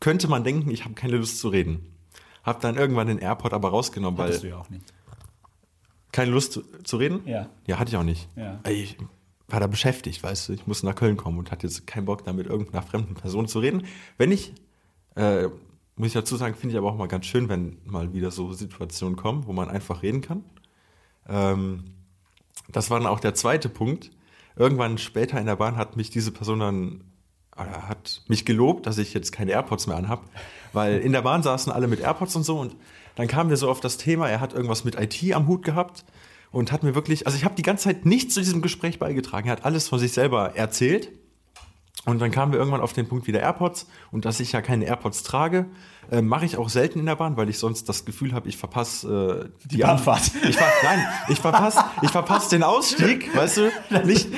könnte 0.00 0.28
man 0.28 0.44
denken, 0.44 0.70
ich 0.70 0.84
habe 0.84 0.94
keine 0.94 1.16
Lust 1.16 1.38
zu 1.40 1.48
reden. 1.48 1.94
Hab 2.44 2.60
dann 2.60 2.76
irgendwann 2.76 3.06
den 3.08 3.18
AirPod 3.18 3.52
aber 3.52 3.68
rausgenommen, 3.70 4.16
weil 4.18 4.28
Hattest 4.28 4.44
du 4.44 4.48
ja 4.48 4.56
auch 4.56 4.70
nicht. 4.70 4.92
keine 6.12 6.30
Lust 6.30 6.52
zu, 6.52 6.62
zu 6.84 6.96
reden? 6.96 7.20
Ja. 7.26 7.48
Ja, 7.66 7.78
hatte 7.78 7.90
ich 7.90 7.96
auch 7.96 8.02
nicht. 8.04 8.28
Ja. 8.36 8.60
Ich 8.68 8.96
war 9.48 9.60
da 9.60 9.66
beschäftigt, 9.66 10.22
weißt 10.22 10.48
du. 10.48 10.52
Ich 10.54 10.66
musste 10.66 10.86
nach 10.86 10.94
Köln 10.94 11.16
kommen 11.16 11.38
und 11.38 11.50
hatte 11.50 11.66
jetzt 11.66 11.86
keinen 11.86 12.04
Bock, 12.06 12.24
da 12.24 12.32
mit 12.32 12.46
irgendeiner 12.46 12.82
fremden 12.82 13.14
Person 13.14 13.48
zu 13.48 13.58
reden. 13.60 13.84
Wenn 14.16 14.32
ich, 14.32 14.52
äh, 15.14 15.48
muss 15.98 16.08
ich 16.08 16.14
dazu 16.14 16.36
sagen, 16.36 16.54
finde 16.54 16.74
ich 16.74 16.78
aber 16.78 16.90
auch 16.90 16.96
mal 16.96 17.08
ganz 17.08 17.26
schön, 17.26 17.48
wenn 17.48 17.78
mal 17.84 18.12
wieder 18.12 18.30
so 18.30 18.52
Situationen 18.52 19.16
kommen, 19.16 19.46
wo 19.46 19.52
man 19.52 19.68
einfach 19.68 20.02
reden 20.02 20.20
kann. 20.20 20.44
Ähm, 21.28 21.94
das 22.68 22.90
war 22.90 22.98
dann 22.98 23.08
auch 23.08 23.20
der 23.20 23.34
zweite 23.34 23.68
Punkt. 23.68 24.10
Irgendwann 24.56 24.98
später 24.98 25.38
in 25.38 25.46
der 25.46 25.56
Bahn 25.56 25.76
hat 25.76 25.96
mich 25.96 26.10
diese 26.10 26.32
Person 26.32 26.60
dann 26.60 27.04
hat 27.56 28.22
mich 28.28 28.44
gelobt, 28.44 28.86
dass 28.86 28.98
ich 28.98 29.12
jetzt 29.12 29.32
keine 29.32 29.50
AirPods 29.50 29.88
mehr 29.88 29.96
anhab, 29.96 30.24
weil 30.72 31.00
in 31.00 31.10
der 31.10 31.22
Bahn 31.22 31.42
saßen 31.42 31.72
alle 31.72 31.88
mit 31.88 31.98
AirPods 31.98 32.36
und 32.36 32.44
so 32.44 32.60
und 32.60 32.76
dann 33.16 33.26
kamen 33.26 33.50
wir 33.50 33.56
so 33.56 33.68
auf 33.68 33.80
das 33.80 33.96
Thema, 33.96 34.28
er 34.28 34.40
hat 34.40 34.52
irgendwas 34.52 34.84
mit 34.84 34.94
IT 34.94 35.34
am 35.34 35.48
Hut 35.48 35.64
gehabt 35.64 36.04
und 36.52 36.70
hat 36.70 36.84
mir 36.84 36.94
wirklich, 36.94 37.26
also 37.26 37.36
ich 37.36 37.44
habe 37.44 37.56
die 37.56 37.62
ganze 37.62 37.84
Zeit 37.84 38.06
nichts 38.06 38.34
zu 38.34 38.40
diesem 38.40 38.62
Gespräch 38.62 39.00
beigetragen, 39.00 39.48
er 39.48 39.52
hat 39.52 39.64
alles 39.64 39.88
von 39.88 39.98
sich 39.98 40.12
selber 40.12 40.54
erzählt 40.54 41.10
und 42.04 42.20
dann 42.20 42.30
kamen 42.30 42.52
wir 42.52 42.58
irgendwann 42.58 42.80
auf 42.80 42.92
den 42.92 43.08
Punkt 43.08 43.26
wieder 43.26 43.40
AirPods 43.40 43.86
und 44.10 44.24
dass 44.24 44.40
ich 44.40 44.52
ja 44.52 44.62
keine 44.62 44.86
AirPods 44.86 45.22
trage, 45.22 45.66
äh, 46.10 46.22
mache 46.22 46.46
ich 46.46 46.56
auch 46.56 46.68
selten 46.68 47.00
in 47.00 47.06
der 47.06 47.16
Bahn, 47.16 47.36
weil 47.36 47.48
ich 47.48 47.58
sonst 47.58 47.88
das 47.88 48.04
Gefühl 48.04 48.32
habe, 48.32 48.48
ich 48.48 48.56
verpasse 48.56 49.50
äh, 49.52 49.68
die, 49.68 49.78
Bahnfahrt. 49.78 50.30
Ich 50.48 50.56
ver 50.56 50.66
nein, 50.82 51.06
ich 51.28 51.38
verpasse 51.38 51.84
ich 52.02 52.10
verpasse 52.10 52.50
den 52.50 52.62
Ausstieg, 52.62 53.34
weißt 53.36 53.56
du? 53.58 53.70
Nicht, 54.04 54.28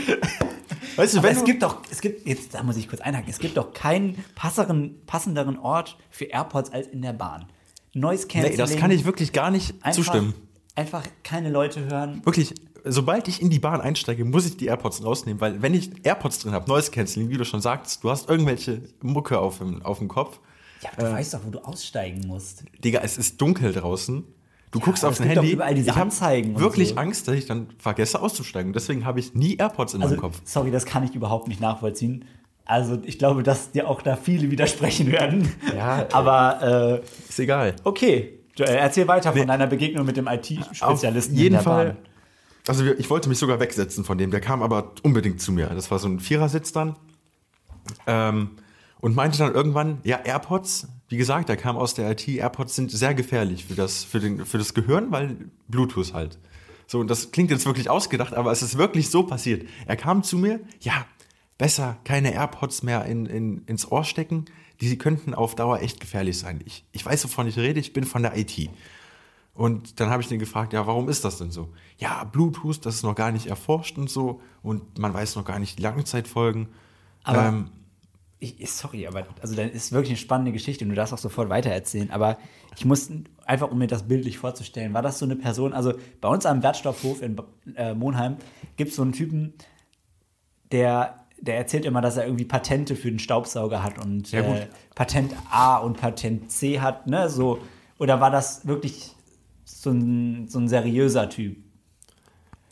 weißt 0.97 1.17
du, 1.17 1.23
wenn 1.23 1.33
es 1.33 1.41
du, 1.41 1.45
gibt 1.45 1.63
doch, 1.63 1.83
es 1.91 2.01
gibt, 2.01 2.27
jetzt 2.27 2.55
da 2.55 2.63
muss 2.63 2.77
ich 2.77 2.89
kurz 2.89 3.01
einhaken, 3.01 3.29
es 3.31 3.39
gibt 3.39 3.57
doch 3.57 3.73
keinen 3.73 4.25
passeren, 4.35 5.05
passenderen 5.07 5.59
Ort 5.59 5.97
für 6.11 6.25
AirPods 6.25 6.73
als 6.73 6.89
in 6.89 7.03
der 7.03 7.13
Bahn. 7.13 7.47
Noise 7.93 8.27
Cancelling. 8.27 8.53
nee, 8.53 8.57
das 8.57 8.77
kann 8.77 8.91
ich 8.91 9.05
wirklich 9.05 9.33
gar 9.33 9.51
nicht 9.51 9.75
einfach, 9.85 10.03
zustimmen. 10.03 10.35
Einfach 10.77 11.05
keine 11.25 11.51
Leute 11.51 11.85
hören. 11.85 12.25
Wirklich, 12.25 12.55
sobald 12.85 13.29
ich 13.29 13.41
in 13.43 13.51
die 13.51 13.59
Bahn 13.59 13.81
einsteige, 13.81 14.25
muss 14.25 14.47
ich 14.47 14.57
die 14.57 14.67
AirPods 14.67 15.05
rausnehmen, 15.05 15.41
weil 15.41 15.63
wenn 15.63 15.75
ich 15.75 15.91
AirPods 16.05 16.41
drin 16.41 16.53
habe, 16.53 16.69
Noise 16.69 16.91
Cancelling, 16.91 17.29
wie 17.31 17.37
du 17.37 17.45
schon 17.45 17.61
sagst, 17.61 18.03
du 18.05 18.11
hast 18.11 18.29
irgendwelche 18.29 18.83
Mucke 19.03 19.39
auf 19.39 19.59
dem, 19.59 19.83
auf 19.83 19.99
dem 19.99 20.09
Kopf. 20.09 20.41
Ja, 20.83 20.91
aber 20.97 21.09
du 21.09 21.13
weißt 21.15 21.35
doch, 21.35 21.41
wo 21.45 21.51
du 21.51 21.59
aussteigen 21.61 22.27
musst. 22.27 22.65
Digga, 22.83 23.01
es 23.03 23.19
ist 23.19 23.41
dunkel 23.41 23.73
draußen. 23.73 24.25
Du 24.71 24.79
guckst 24.81 25.03
aber 25.05 25.09
auf 25.11 25.15
es 25.15 25.19
dein 25.19 25.27
gibt 25.29 25.37
doch 25.39 25.43
Handy. 25.43 25.55
überall 25.55 25.75
diese 25.75 25.91
ich 25.91 25.97
hab 25.97 26.03
Anzeigen 26.05 26.55
und 26.55 26.61
wirklich 26.61 26.91
so. 26.91 26.95
Angst, 26.97 27.27
dass 27.29 27.35
ich 27.35 27.47
dann 27.47 27.67
vergesse 27.79 28.23
auszusteigen. 28.23 28.73
Deswegen 28.73 29.05
habe 29.05 29.19
ich 29.21 29.35
nie 29.35 29.57
AirPods 29.57 29.95
in 29.95 30.03
Also, 30.03 30.15
meinem 30.15 30.21
Kopf. 30.23 30.41
sorry, 30.45 30.71
das 30.71 30.87
kann 30.87 31.03
ich 31.05 31.15
überhaupt 31.15 31.49
nicht 31.49 31.61
nachvollziehen. 31.61 32.25
Also, 32.65 32.99
ich 33.05 33.19
glaube, 33.19 33.43
dass 33.43 33.73
dir 33.73 33.89
auch 33.89 34.01
da 34.01 34.15
viele 34.15 34.51
widersprechen 34.53 35.11
werden. 35.11 35.53
Ja, 35.77 36.03
äh, 36.03 36.07
aber 36.13 37.03
äh, 37.03 37.29
Ist 37.29 37.41
egal. 37.41 37.75
okay. 37.85 38.39
Joel, 38.57 38.71
erzähl 38.77 39.09
weiter 39.09 39.33
von 39.33 39.47
deiner 39.47 39.67
Begegnung 39.67 40.07
mit 40.07 40.17
dem 40.17 40.29
IT-Spezialisten. 40.29 41.35
Auf 41.35 41.39
jeden 41.39 41.47
in 41.47 41.53
der 41.53 41.63
Fall. 41.63 41.97
Also 42.67 42.85
wir, 42.85 42.99
ich 42.99 43.11
wollte 43.11 43.29
mich 43.29 43.39
sogar 43.39 43.61
wegsetzen 43.61 44.05
von 44.05 44.19
dem. 44.19 44.31
Der 44.31 44.41
kam 44.41 44.63
aber 44.63 44.93
unbedingt 45.03 45.41
zu 45.41 45.53
mir. 45.53 45.67
Das 45.67 45.91
war 45.91 45.99
so 45.99 46.09
ein 46.09 46.21
Vierersitz 46.21 46.73
dann. 46.73 46.97
Ähm, 48.07 48.51
und 49.01 49.17
meinte 49.17 49.39
dann 49.39 49.55
irgendwann, 49.55 49.99
ja, 50.05 50.19
AirPods, 50.19 50.89
wie 51.09 51.17
gesagt, 51.17 51.49
der 51.49 51.57
kam 51.57 51.77
aus 51.77 51.95
der 51.95 52.11
IT, 52.11 52.29
AirPods 52.29 52.77
sind 52.77 52.91
sehr 52.91 53.15
gefährlich 53.15 53.65
für 53.65 53.75
das, 53.75 54.05
für 54.05 54.21
den, 54.21 54.45
für 54.45 54.59
das 54.59 54.75
Gehirn, 54.75 55.11
weil 55.11 55.37
Bluetooth 55.69 56.13
halt. 56.13 56.39
So, 56.87 57.01
und 57.01 57.09
das 57.09 57.31
klingt 57.31 57.51
jetzt 57.51 57.65
wirklich 57.67 57.89
ausgedacht, 57.89 58.35
aber 58.35 58.53
es 58.53 58.63
ist 58.63 58.77
wirklich 58.77 59.11
so 59.11 59.23
passiert. 59.23 59.67
Er 59.87 59.97
kam 59.97 60.23
zu 60.23 60.37
mir, 60.37 60.61
ja, 60.81 61.07
besser 61.57 61.99
keine 62.05 62.35
AirPods 62.35 62.83
mehr 62.83 63.07
in, 63.07 63.27
in, 63.27 63.65
ins 63.67 63.91
Ohr 63.91 64.05
stecken, 64.05 64.45
die 64.81 64.99
könnten 64.99 65.35
auf 65.35 65.55
Dauer 65.55 65.81
echt 65.81 66.01
gefährlich 66.01 66.39
sein. 66.39 66.61
Ich, 66.65 66.85
ich 66.93 67.05
weiß, 67.05 67.25
wovon 67.25 67.47
ich 67.47 67.59
rede, 67.59 67.81
ich 67.81 67.93
bin 67.93 68.05
von 68.05 68.23
der 68.23 68.37
IT. 68.37 68.71
Und 69.61 70.01
dann 70.01 70.09
habe 70.09 70.23
ich 70.23 70.31
ihn 70.31 70.39
gefragt, 70.39 70.73
ja, 70.73 70.87
warum 70.87 71.11
ist 71.11 71.23
das 71.23 71.37
denn 71.37 71.51
so? 71.51 71.69
Ja, 71.99 72.25
Bluetooth, 72.25 72.79
das 72.87 72.95
ist 72.95 73.03
noch 73.03 73.15
gar 73.15 73.31
nicht 73.31 73.47
erforscht 73.47 73.99
und 73.99 74.09
so 74.09 74.41
und 74.63 74.99
man 74.99 75.13
weiß 75.13 75.37
noch 75.37 75.45
gar 75.45 75.59
nicht 75.59 75.79
die 75.79 75.83
Langzeitfolgen. 75.83 76.69
Aber- 77.25 77.45
ähm, 77.47 77.71
Ich, 78.43 78.71
sorry, 78.73 79.07
aber 79.07 79.27
also 79.43 79.55
dann 79.55 79.69
ist 79.69 79.93
wirklich 79.93 80.13
eine 80.13 80.17
spannende 80.17 80.53
Geschichte 80.53 80.83
und 80.87 80.89
du 80.89 80.97
darfst 80.97 81.13
auch 81.13 81.19
sofort 81.19 81.51
weitererzählen. 81.51 82.11
Aber 82.11 82.39
ich 82.75 82.87
muss 82.87 83.11
einfach, 83.45 83.71
um 83.71 83.77
mir 83.77 83.87
das 83.87 84.09
bildlich 84.09 84.39
vorzustellen, 84.39 84.95
war 84.95 85.03
das 85.03 85.19
so 85.19 85.27
eine 85.27 85.37
Person, 85.37 85.75
also 85.75 85.93
bei 86.23 86.29
uns 86.31 86.47
am 86.47 86.63
Wertstoffhof 86.63 87.21
in 87.21 87.37
äh, 87.77 87.93
Monheim 87.93 88.37
gibt 88.79 88.91
es 88.93 88.97
so 88.97 89.03
einen 89.03 89.13
Typen, 89.13 89.53
der, 90.73 91.27
der 91.39 91.57
erzählt 91.59 91.85
immer, 91.85 92.01
dass 92.01 92.17
er 92.17 92.25
irgendwie 92.25 92.47
Patente 92.47 92.97
für 92.97 93.11
den 93.11 93.19
Staubsauger 93.19 93.83
hat 93.83 93.99
und 94.03 94.33
Ja, 94.33 94.41
äh, 94.41 94.69
Patent 94.95 95.35
A 95.51 95.77
und 95.77 95.99
Patent 96.01 96.51
C 96.51 96.81
hat, 96.81 97.07
ne? 97.07 97.29
So, 97.29 97.59
oder 97.99 98.21
war 98.23 98.31
das 98.31 98.67
wirklich 98.67 99.15
so 99.81 99.91
ein, 99.91 100.49
so 100.49 100.59
ein 100.59 100.69
seriöser 100.69 101.29
Typ? 101.31 101.57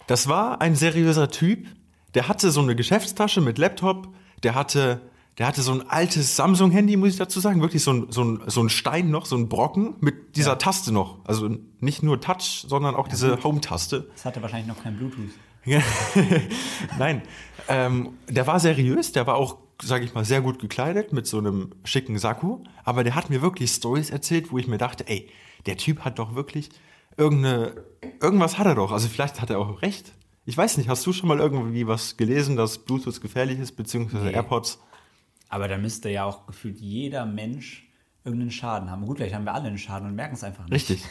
Das 0.06 0.28
war 0.28 0.60
ein 0.60 0.74
seriöser 0.74 1.28
Typ, 1.30 1.66
der 2.14 2.28
hatte 2.28 2.50
so 2.50 2.60
eine 2.60 2.74
Geschäftstasche 2.76 3.40
mit 3.40 3.58
Laptop, 3.58 4.08
der 4.42 4.54
hatte 4.54 5.00
Der 5.38 5.46
hatte 5.46 5.62
so 5.62 5.70
ein 5.72 5.88
altes 5.88 6.34
Samsung-Handy, 6.34 6.96
muss 6.96 7.10
ich 7.10 7.16
dazu 7.16 7.38
sagen. 7.38 7.60
Wirklich 7.60 7.84
so 7.84 7.92
ein, 7.92 8.06
so 8.10 8.24
ein, 8.24 8.40
so 8.48 8.60
ein 8.60 8.68
Stein 8.68 9.10
noch, 9.10 9.24
so 9.24 9.36
ein 9.36 9.48
Brocken 9.48 9.94
mit 10.00 10.34
dieser 10.34 10.58
Taste 10.58 10.92
noch. 10.92 11.24
Also 11.24 11.48
nicht 11.78 12.02
nur 12.02 12.20
Touch, 12.20 12.64
sondern 12.66 12.96
auch 12.96 13.06
diese 13.06 13.40
Home-Taste. 13.44 14.08
Das 14.14 14.24
hatte 14.24 14.42
wahrscheinlich 14.42 14.66
noch 14.66 14.82
kein 14.82 14.96
Bluetooth. 14.96 15.30
Nein, 16.98 17.22
ähm, 17.68 18.14
der 18.28 18.48
war 18.48 18.58
seriös, 18.58 19.12
der 19.12 19.28
war 19.28 19.36
auch, 19.36 19.58
sage 19.80 20.04
ich 20.04 20.12
mal, 20.12 20.24
sehr 20.24 20.40
gut 20.40 20.58
gekleidet 20.58 21.12
mit 21.12 21.28
so 21.28 21.38
einem 21.38 21.70
schicken 21.84 22.18
Sakko. 22.18 22.64
Aber 22.82 23.04
der 23.04 23.14
hat 23.14 23.30
mir 23.30 23.40
wirklich 23.40 23.70
Stories 23.70 24.10
erzählt, 24.10 24.50
wo 24.50 24.58
ich 24.58 24.66
mir 24.66 24.78
dachte, 24.78 25.06
ey, 25.06 25.30
der 25.66 25.76
Typ 25.76 26.00
hat 26.00 26.18
doch 26.18 26.34
wirklich 26.34 26.70
irgendeine, 27.18 27.84
irgendwas 28.22 28.58
hat 28.58 28.66
er 28.66 28.74
doch. 28.74 28.92
Also 28.92 29.08
vielleicht 29.08 29.40
hat 29.40 29.50
er 29.50 29.58
auch 29.58 29.82
recht. 29.82 30.12
Ich 30.46 30.56
weiß 30.56 30.78
nicht, 30.78 30.88
hast 30.88 31.04
du 31.06 31.12
schon 31.12 31.28
mal 31.28 31.38
irgendwie 31.40 31.86
was 31.86 32.16
gelesen, 32.16 32.56
dass 32.56 32.78
Bluetooth 32.78 33.20
gefährlich 33.20 33.58
ist, 33.58 33.72
beziehungsweise 33.72 34.24
Nee. 34.26 34.32
AirPods? 34.32 34.80
Aber 35.50 35.68
da 35.68 35.76
müsste 35.78 36.08
ja 36.10 36.24
auch 36.24 36.46
gefühlt 36.46 36.78
jeder 36.80 37.26
Mensch 37.26 37.86
irgendeinen 38.24 38.50
Schaden 38.50 38.90
haben. 38.90 39.04
Gut, 39.06 39.18
vielleicht 39.18 39.34
haben 39.34 39.44
wir 39.44 39.54
alle 39.54 39.68
einen 39.68 39.78
Schaden 39.78 40.08
und 40.08 40.14
merken 40.14 40.34
es 40.34 40.44
einfach 40.44 40.64
nicht. 40.64 40.72
Richtig. 40.72 41.04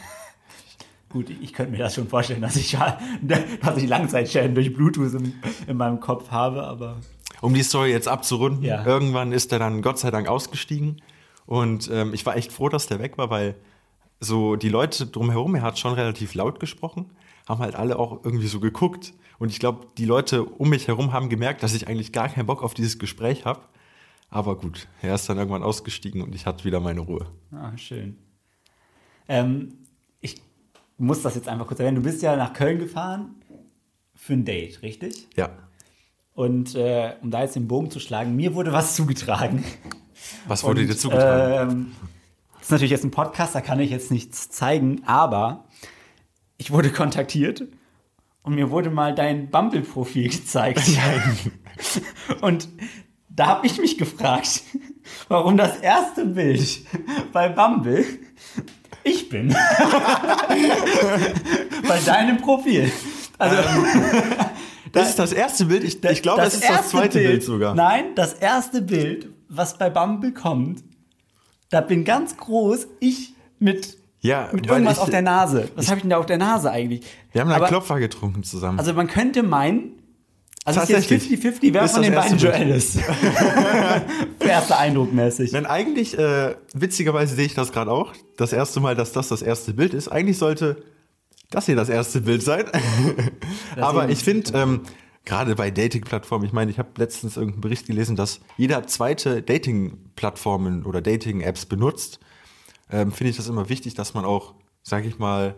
Gut, 1.10 1.30
ich 1.30 1.54
könnte 1.54 1.72
mir 1.72 1.78
das 1.80 1.96
schon 1.96 2.08
vorstellen, 2.10 2.42
dass 2.42 2.56
ich, 2.56 2.78
dass 3.22 3.78
ich 3.78 3.88
Langzeitschäden 3.88 4.56
durch 4.56 4.74
Bluetooth 4.74 5.14
in, 5.14 5.34
in 5.68 5.78
meinem 5.78 6.00
Kopf 6.00 6.32
habe, 6.32 6.64
aber 6.64 6.98
Um 7.42 7.54
die 7.54 7.64
Story 7.64 7.92
jetzt 7.92 8.08
abzurunden, 8.08 8.64
Ja. 8.64 8.86
irgendwann 8.86 9.32
ist 9.32 9.52
er 9.54 9.60
dann 9.60 9.82
Gott 9.82 10.00
sei 10.00 10.12
Dank 10.12 10.28
ausgestiegen. 10.28 11.02
Und 11.46 11.90
ähm, 11.92 12.14
ich 12.14 12.26
war 12.26 12.36
echt 12.36 12.52
froh, 12.52 12.68
dass 12.70 12.88
der 12.88 13.00
weg 13.00 13.18
war, 13.18 13.30
weil 13.30 13.56
so 14.20 14.56
die 14.56 14.70
Leute 14.70 15.06
drumherum, 15.08 15.56
er 15.56 15.62
hat 15.62 15.80
schon 15.80 15.94
relativ 15.94 16.34
laut 16.34 16.60
gesprochen, 16.60 17.12
haben 17.48 17.60
halt 17.60 17.76
alle 17.76 17.98
auch 18.00 18.24
irgendwie 18.24 18.48
so 18.48 18.60
geguckt. 18.60 19.14
Und 19.40 19.52
ich 19.52 19.60
glaube, 19.60 19.88
die 19.98 20.06
Leute 20.06 20.44
um 20.44 20.70
mich 20.70 20.88
herum 20.88 21.14
haben 21.14 21.30
gemerkt, 21.30 21.62
dass 21.64 21.74
ich 21.76 21.88
eigentlich 21.88 22.12
gar 22.12 22.30
keinen 22.30 22.48
Bock 22.48 22.64
auf 22.64 22.74
dieses 22.74 22.98
Gespräch 22.98 23.46
habe. 23.46 23.62
Aber 24.30 24.58
gut, 24.58 24.88
er 25.02 25.16
ist 25.16 25.30
dann 25.30 25.38
irgendwann 25.38 25.64
ausgestiegen 25.64 26.22
und 26.22 26.36
ich 26.36 26.46
hatte 26.46 26.66
wieder 26.66 26.80
meine 26.80 27.02
Ruhe. 27.02 27.28
ah, 27.52 27.78
schön. 27.78 28.18
Ähm, 29.30 29.74
ich 30.20 30.42
muss 30.98 31.22
das 31.22 31.36
jetzt 31.36 31.48
einfach 31.48 31.68
kurz 31.68 31.80
erwähnen. 31.80 31.98
Du 31.98 32.04
bist 32.04 32.22
ja 32.22 32.36
nach 32.36 32.54
Köln 32.54 32.80
gefahren 32.80 33.36
für 34.16 34.34
ein 34.34 34.46
Date, 34.46 34.82
richtig? 34.82 35.28
Ja. 35.36 35.50
Und 36.34 36.76
äh, 36.76 37.16
um 37.22 37.32
da 37.32 37.42
jetzt 37.42 37.56
den 37.56 37.68
Bogen 37.68 37.90
zu 37.90 38.00
schlagen, 38.00 38.36
mir 38.36 38.54
wurde 38.54 38.74
was 38.74 38.96
zugetragen. 38.96 39.64
Was 40.48 40.64
wurde 40.64 40.82
Und, 40.82 40.88
dir 40.88 40.98
zugetragen? 40.98 41.72
Ähm, 41.72 41.92
ist 42.68 42.72
natürlich 42.72 42.92
jetzt 42.92 43.06
ein 43.06 43.12
Podcast, 43.12 43.56
da 43.56 43.62
kann 43.62 43.80
ich 43.80 43.90
jetzt 43.92 44.12
nichts 44.12 44.50
zeigen, 44.50 45.02
aber 45.06 45.64
ich 46.58 46.70
wurde 46.70 46.92
kontaktiert 46.92 47.64
und 48.44 48.56
mir 48.56 48.72
wurde 48.72 48.90
mal 48.90 49.16
dein 49.16 49.50
Bumble-Profil 49.50 50.28
gezeigt. 50.28 50.82
und 52.42 52.68
da 53.30 53.46
habe 53.46 53.68
ich 53.68 53.80
mich 53.80 53.98
gefragt, 53.98 54.64
warum 55.30 55.56
das 55.56 55.78
erste 55.78 56.26
Bild 56.26 56.82
bei 57.32 57.48
Bumble 57.48 58.04
ich 59.04 59.30
bin. 59.30 59.48
bei 61.88 62.00
deinem 62.06 62.36
Profil. 62.36 62.92
Also, 63.38 63.56
das 64.92 65.08
ist 65.12 65.20
das 65.20 65.32
erste 65.32 65.64
Bild. 65.68 65.86
Ich, 65.86 66.04
ich 66.04 66.22
glaube, 66.22 66.42
das, 66.42 66.56
ist 66.56 66.68
das 66.68 66.90
zweite 66.90 67.20
Bild, 67.20 67.44
sogar. 67.44 67.76
Nein, 67.76 68.14
das 68.16 68.34
erste 68.34 68.82
Bild, 68.82 69.30
was 69.48 69.78
bei 69.78 69.90
Bumble 69.90 70.34
kommt, 70.34 70.84
da 71.70 71.82
bin 71.82 72.04
ganz 72.06 72.38
groß 72.38 72.88
ich 73.00 73.34
mit, 73.60 73.98
Ja, 74.22 74.50
mit 74.52 74.68
irgendwas 74.68 74.98
ich- 74.98 75.04
auf 75.04 75.10
der 75.10 75.22
Nase. 75.22 75.70
Was 75.76 75.88
habe 75.88 75.98
ich 75.98 76.02
denn 76.04 76.10
da 76.12 76.18
auf 76.18 76.26
der 76.26 76.38
Nase 76.38 76.72
eigentlich? 76.72 77.02
Wir 77.32 77.42
haben 77.42 77.48
einen 77.50 77.58
Aber- 77.58 77.68
Klopfer 77.68 78.00
getrunken 78.00 78.44
zusammen. 78.44 78.80
Also 78.80 78.94
man 78.94 79.08
könnte 79.08 79.44
meinen, 79.44 79.92
also 80.66 80.82
ist 80.82 80.90
jetzt 80.90 81.10
Tatsächlich. 81.10 81.40
50-50, 81.42 81.74
wer 81.74 81.84
Ist 81.84 81.94
von 81.94 82.02
den 82.04 82.14
beiden 82.14 82.38
Joel 82.38 82.70
ist. 82.70 82.98
Erster 84.40 84.78
Eindruck 84.80 85.14
mäßig. 85.14 85.52
Denn 85.52 85.66
eigentlich, 85.66 86.18
äh, 86.18 86.56
witzigerweise 86.74 87.36
sehe 87.36 87.46
ich 87.46 87.54
das 87.54 87.72
gerade 87.72 87.92
auch, 87.92 88.14
das 88.38 88.54
erste 88.54 88.80
Mal, 88.80 88.96
dass 88.96 89.12
das 89.12 89.28
das 89.30 89.42
erste 89.42 89.74
Bild 89.74 89.94
ist. 89.94 90.08
Eigentlich 90.10 90.38
sollte 90.38 90.84
das 91.50 91.66
hier 91.66 91.76
das 91.76 91.90
erste 91.90 92.22
Bild 92.22 92.44
sein. 92.44 92.66
Aber 93.80 94.10
ich 94.10 94.20
finde, 94.24 94.52
ähm, 94.54 94.82
gerade 95.28 95.56
bei 95.56 95.70
Dating-Plattformen, 95.70 96.46
ich 96.46 96.54
meine, 96.54 96.72
ich 96.72 96.80
habe 96.80 96.90
letztens 96.98 97.36
irgendeinen 97.38 97.62
Bericht 97.62 97.86
gelesen, 97.86 98.16
dass 98.16 98.40
jeder 98.58 98.88
zweite 98.88 99.42
Dating-Plattformen 99.44 100.86
oder 100.86 101.02
Dating-Apps 101.02 101.66
benutzt. 101.66 102.20
Ähm, 102.90 103.12
finde 103.12 103.32
ich 103.32 103.38
das 103.38 103.48
immer 103.50 103.70
wichtig, 103.70 103.94
dass 103.94 104.14
man 104.14 104.24
auch, 104.26 104.54
sage 104.82 105.08
ich 105.08 105.20
mal, 105.20 105.56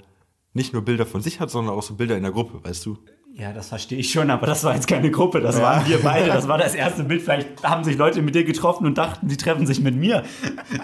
nicht 0.54 0.74
nur 0.74 0.82
Bilder 0.84 1.06
von 1.06 1.22
sich 1.22 1.40
hat, 1.40 1.52
sondern 1.52 1.76
auch 1.76 1.84
so 1.84 1.94
Bilder 1.96 2.18
in 2.18 2.24
der 2.24 2.32
Gruppe, 2.32 2.68
weißt 2.68 2.86
du? 2.88 2.98
Ja, 3.36 3.54
das 3.54 3.70
verstehe 3.70 4.00
ich 4.00 4.12
schon, 4.12 4.32
aber 4.32 4.48
das 4.48 4.64
war 4.64 4.74
jetzt 4.74 4.88
keine 4.88 5.12
Gruppe, 5.12 5.40
das 5.40 5.62
waren 5.62 5.88
wir 5.88 6.00
beide, 6.02 6.26
das 6.28 6.48
war 6.48 6.58
das 6.58 6.74
erste 6.86 7.04
Bild. 7.04 7.22
Vielleicht 7.22 7.64
haben 7.64 7.84
sich 7.84 7.96
Leute 7.96 8.24
mit 8.24 8.34
dir 8.34 8.44
getroffen 8.44 8.88
und 8.88 8.98
dachten, 8.98 9.28
die 9.28 9.38
treffen 9.38 9.68
sich 9.68 9.80
mit 9.80 9.96
mir. 9.96 10.24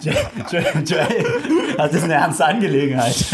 Jo- 0.01 0.11
Jo- 0.51 0.79
Joel, 0.85 1.25
das 1.75 1.93
ist 1.93 2.03
eine 2.03 2.13
ernste 2.13 2.45
Angelegenheit. 2.45 3.25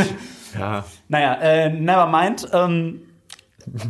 Ja. 0.57 0.85
Naja, 1.09 1.33
äh, 1.41 1.69
never 1.69 2.07
mind. 2.07 2.47
Ähm, 2.53 3.01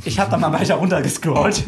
ich 0.05 0.19
habe 0.19 0.31
da 0.31 0.37
mal 0.37 0.53
weiter 0.53 0.75
runtergescrollt 0.75 1.63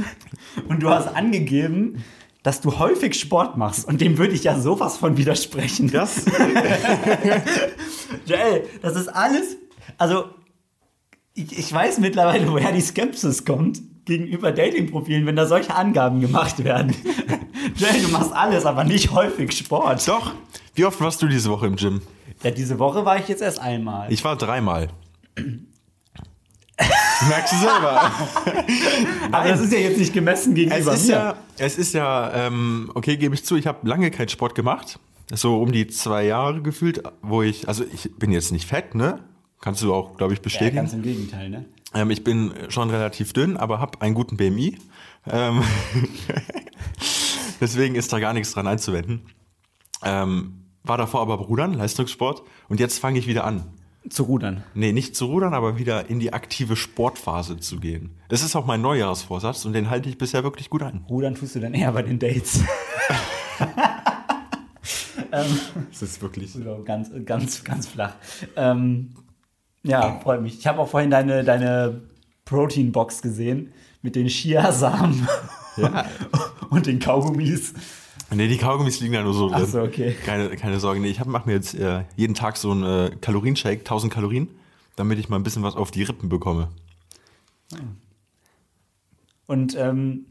und 0.67 0.81
du 0.81 0.89
hast 0.89 1.07
angegeben, 1.07 2.03
dass 2.43 2.61
du 2.61 2.77
häufig 2.77 3.19
Sport 3.19 3.57
machst 3.57 3.87
und 3.87 4.01
dem 4.01 4.17
würde 4.17 4.33
ich 4.33 4.43
ja 4.43 4.59
sowas 4.59 4.97
von 4.97 5.17
widersprechen. 5.17 5.91
Das, 5.91 6.25
Joel, 8.25 8.67
das 8.81 8.95
ist 8.95 9.07
alles. 9.07 9.57
Also, 9.97 10.25
ich, 11.33 11.57
ich 11.57 11.73
weiß 11.73 11.99
mittlerweile, 11.99 12.51
woher 12.51 12.71
die 12.71 12.81
Skepsis 12.81 13.45
kommt 13.45 13.81
gegenüber 14.05 14.51
Dating-Profilen, 14.51 15.25
wenn 15.25 15.37
da 15.37 15.45
solche 15.45 15.73
Angaben 15.73 16.19
gemacht 16.19 16.63
werden. 16.63 16.93
Joel, 17.75 18.01
du 18.01 18.09
machst 18.09 18.33
alles, 18.33 18.65
aber 18.65 18.83
nicht 18.83 19.11
häufig 19.11 19.53
Sport. 19.53 20.05
doch. 20.07 20.33
Wie 20.75 20.85
oft 20.85 20.99
warst 20.99 21.21
du 21.21 21.27
diese 21.27 21.49
Woche 21.49 21.67
im 21.67 21.75
Gym? 21.75 22.01
Ja, 22.43 22.51
diese 22.51 22.79
Woche 22.79 23.05
war 23.05 23.17
ich 23.17 23.27
jetzt 23.27 23.41
erst 23.41 23.59
einmal. 23.59 24.11
Ich 24.11 24.23
war 24.23 24.35
dreimal. 24.35 24.89
Merkst 27.29 27.53
du 27.53 27.57
selber. 27.57 28.11
aber 29.31 29.47
das 29.49 29.61
ist 29.61 29.71
ja 29.71 29.79
jetzt 29.79 29.97
nicht 29.97 30.13
gemessen 30.13 30.51
Es 30.51 30.55
gegenüber 30.55 30.93
ist 30.93 31.07
mir. 31.07 31.13
ja, 31.13 31.35
es 31.57 31.77
ist 31.77 31.93
ja, 31.93 32.47
ähm, 32.47 32.91
okay, 32.93 33.17
gebe 33.17 33.35
ich 33.35 33.45
zu, 33.45 33.55
ich 33.55 33.67
habe 33.67 33.87
lange 33.87 34.11
keinen 34.11 34.29
Sport 34.29 34.55
gemacht. 34.55 34.99
So 35.31 35.61
um 35.61 35.71
die 35.71 35.87
zwei 35.87 36.25
Jahre 36.25 36.61
gefühlt, 36.61 37.01
wo 37.21 37.41
ich, 37.41 37.67
also 37.67 37.83
ich 37.93 38.15
bin 38.17 38.31
jetzt 38.31 38.51
nicht 38.51 38.67
fett, 38.67 38.93
ne? 38.93 39.19
Kannst 39.61 39.81
du 39.81 39.93
auch, 39.93 40.17
glaube 40.17 40.33
ich, 40.33 40.39
ja, 40.39 40.43
bestätigen. 40.43 40.75
ganz 40.75 40.93
im 40.93 41.01
Gegenteil, 41.01 41.49
ne? 41.49 41.65
ähm, 41.93 42.09
ich 42.09 42.23
bin 42.23 42.53
schon 42.69 42.89
relativ 42.89 43.33
dünn, 43.33 43.57
aber 43.57 43.79
habe 43.79 44.01
einen 44.01 44.15
guten 44.15 44.37
BMI. 44.37 44.77
Ähm, 45.27 45.63
deswegen 47.61 47.95
ist 47.95 48.11
da 48.11 48.19
gar 48.19 48.33
nichts 48.33 48.53
dran 48.53 48.67
einzuwenden. 48.67 49.21
Ähm, 50.03 50.65
war 50.83 50.97
davor 50.97 51.21
aber 51.21 51.35
Rudern, 51.35 51.73
Leistungssport. 51.73 52.43
Und 52.67 52.79
jetzt 52.79 52.99
fange 52.99 53.19
ich 53.19 53.27
wieder 53.27 53.45
an. 53.45 53.63
Zu 54.09 54.23
rudern. 54.23 54.63
Nee, 54.73 54.91
nicht 54.91 55.15
zu 55.15 55.27
rudern, 55.27 55.53
aber 55.53 55.77
wieder 55.77 56.09
in 56.09 56.19
die 56.19 56.33
aktive 56.33 56.75
Sportphase 56.75 57.57
zu 57.57 57.79
gehen. 57.79 58.11
Das 58.27 58.43
ist 58.43 58.55
auch 58.55 58.65
mein 58.65 58.81
Neujahrsvorsatz 58.81 59.63
und 59.65 59.73
den 59.73 59.89
halte 59.89 60.09
ich 60.09 60.17
bisher 60.17 60.43
wirklich 60.43 60.69
gut 60.69 60.83
an. 60.83 61.05
Rudern 61.09 61.35
tust 61.35 61.55
du 61.55 61.59
dann 61.59 61.73
eher 61.73 61.91
bei 61.93 62.01
den 62.01 62.19
Dates. 62.19 62.61
Das 65.31 66.01
ist 66.01 66.21
wirklich. 66.21 66.53
So, 66.53 66.83
ganz, 66.85 67.09
ganz, 67.25 67.63
ganz 67.63 67.87
flach. 67.87 68.13
Ähm, 68.55 69.15
ja, 69.81 70.19
freut 70.19 70.41
mich. 70.41 70.59
Ich 70.59 70.67
habe 70.67 70.79
auch 70.79 70.87
vorhin 70.87 71.09
deine, 71.09 71.43
deine 71.43 72.01
Protein-Box 72.45 73.21
gesehen 73.23 73.73
mit 74.01 74.15
den 74.15 74.27
Chiasamen 74.27 75.27
Ja. 75.77 76.05
und 76.69 76.85
den 76.85 76.99
Kaugummis. 76.99 77.73
Nee, 78.31 78.47
die 78.47 78.57
Kaugummis 78.57 78.99
liegen 78.99 79.13
da 79.13 79.23
nur 79.23 79.33
so 79.33 79.49
drin. 79.49 79.61
Ach 79.63 79.67
so, 79.67 79.81
okay. 79.81 80.15
Keine, 80.25 80.49
keine 80.55 80.79
Sorge. 80.79 80.99
Nee, 80.99 81.09
ich 81.09 81.23
mache 81.25 81.47
mir 81.47 81.53
jetzt 81.53 81.75
äh, 81.75 82.03
jeden 82.15 82.33
Tag 82.33 82.57
so 82.57 82.71
einen 82.71 82.83
äh, 82.83 83.15
Kalorienshake, 83.21 83.79
1000 83.79 84.11
Kalorien, 84.11 84.49
damit 84.95 85.19
ich 85.19 85.29
mal 85.29 85.35
ein 85.35 85.43
bisschen 85.43 85.63
was 85.63 85.75
auf 85.75 85.91
die 85.91 86.03
Rippen 86.03 86.29
bekomme. 86.29 86.69
Und 89.45 89.75
ähm, 89.75 90.25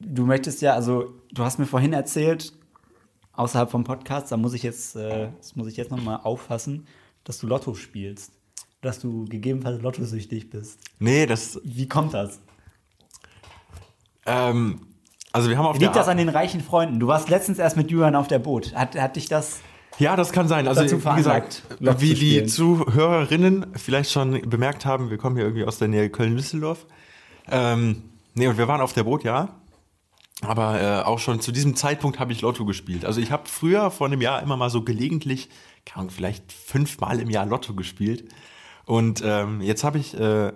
du 0.00 0.26
möchtest 0.26 0.60
ja, 0.62 0.74
also 0.74 1.14
du 1.32 1.44
hast 1.44 1.58
mir 1.58 1.66
vorhin 1.66 1.92
erzählt, 1.92 2.52
außerhalb 3.32 3.70
vom 3.70 3.84
Podcast, 3.84 4.32
da 4.32 4.36
muss 4.36 4.52
ich 4.52 4.62
jetzt, 4.62 4.96
äh, 4.96 5.30
das 5.38 5.56
muss 5.56 5.68
ich 5.68 5.76
jetzt 5.76 5.90
nochmal 5.90 6.20
auffassen, 6.22 6.86
dass 7.24 7.38
du 7.38 7.46
Lotto 7.46 7.74
spielst. 7.74 8.32
Dass 8.80 9.00
du 9.00 9.24
gegebenenfalls 9.24 9.82
lottosüchtig 9.82 10.50
bist. 10.50 10.78
Nee, 11.00 11.26
das. 11.26 11.60
Wie 11.64 11.88
kommt 11.88 12.14
das? 12.14 12.40
Ähm, 14.24 14.82
also, 15.32 15.50
wir 15.50 15.58
haben 15.58 15.66
auf 15.66 15.78
Liegt 15.78 15.96
das 15.96 16.08
an 16.08 16.16
den 16.16 16.28
reichen 16.28 16.60
Freunden? 16.60 17.00
Du 17.00 17.06
warst 17.06 17.28
letztens 17.28 17.58
erst 17.58 17.76
mit 17.76 17.90
Julian 17.90 18.16
auf 18.16 18.28
der 18.28 18.38
Boot. 18.38 18.74
Hat, 18.74 18.98
hat 18.98 19.16
dich 19.16 19.28
das. 19.28 19.60
Ja, 19.98 20.16
das 20.16 20.32
kann 20.32 20.48
sein. 20.48 20.68
Also, 20.68 20.82
wie 20.82 21.16
gesagt, 21.16 21.62
Lotto 21.80 22.00
wie 22.00 22.14
die? 22.14 22.46
Zuhörerinnen 22.46 23.66
vielleicht 23.74 24.10
schon 24.10 24.48
bemerkt 24.48 24.86
haben, 24.86 25.10
wir 25.10 25.18
kommen 25.18 25.36
hier 25.36 25.44
irgendwie 25.44 25.64
aus 25.64 25.78
der 25.78 25.88
Nähe 25.88 26.08
Köln-Düsseldorf. 26.08 26.86
Ähm, 27.50 28.02
nee, 28.34 28.46
und 28.46 28.58
wir 28.58 28.68
waren 28.68 28.80
auf 28.80 28.92
der 28.92 29.04
Boot, 29.04 29.24
ja. 29.24 29.48
Aber 30.42 30.80
äh, 30.80 31.02
auch 31.02 31.18
schon 31.18 31.40
zu 31.40 31.50
diesem 31.50 31.74
Zeitpunkt 31.74 32.20
habe 32.20 32.32
ich 32.32 32.42
Lotto 32.42 32.64
gespielt. 32.64 33.04
Also 33.04 33.20
ich 33.20 33.32
habe 33.32 33.48
früher 33.48 33.90
vor 33.90 34.06
einem 34.06 34.20
Jahr 34.20 34.40
immer 34.42 34.56
mal 34.56 34.70
so 34.70 34.82
gelegentlich, 34.82 35.48
keine 35.84 36.02
Ahnung, 36.02 36.10
vielleicht 36.10 36.52
fünfmal 36.52 37.18
im 37.18 37.28
Jahr 37.28 37.44
Lotto 37.44 37.74
gespielt. 37.74 38.28
Und 38.84 39.20
ähm, 39.24 39.60
jetzt 39.60 39.82
habe 39.82 39.98
ich 39.98 40.18
äh, 40.18 40.52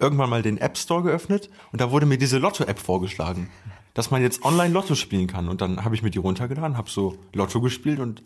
irgendwann 0.00 0.30
mal 0.30 0.42
den 0.42 0.58
App 0.58 0.76
Store 0.76 1.02
geöffnet 1.02 1.48
und 1.70 1.80
da 1.80 1.92
wurde 1.92 2.06
mir 2.06 2.18
diese 2.18 2.38
Lotto-App 2.38 2.78
vorgeschlagen. 2.78 3.50
Dass 3.94 4.10
man 4.10 4.22
jetzt 4.22 4.44
online 4.44 4.72
Lotto 4.74 4.94
spielen 4.94 5.26
kann. 5.26 5.48
Und 5.48 5.60
dann 5.60 5.84
habe 5.84 5.94
ich 5.94 6.02
mir 6.02 6.10
die 6.10 6.18
runtergeladen, 6.18 6.76
habe 6.76 6.90
so 6.90 7.16
Lotto 7.32 7.60
gespielt 7.60 8.00
und 8.00 8.22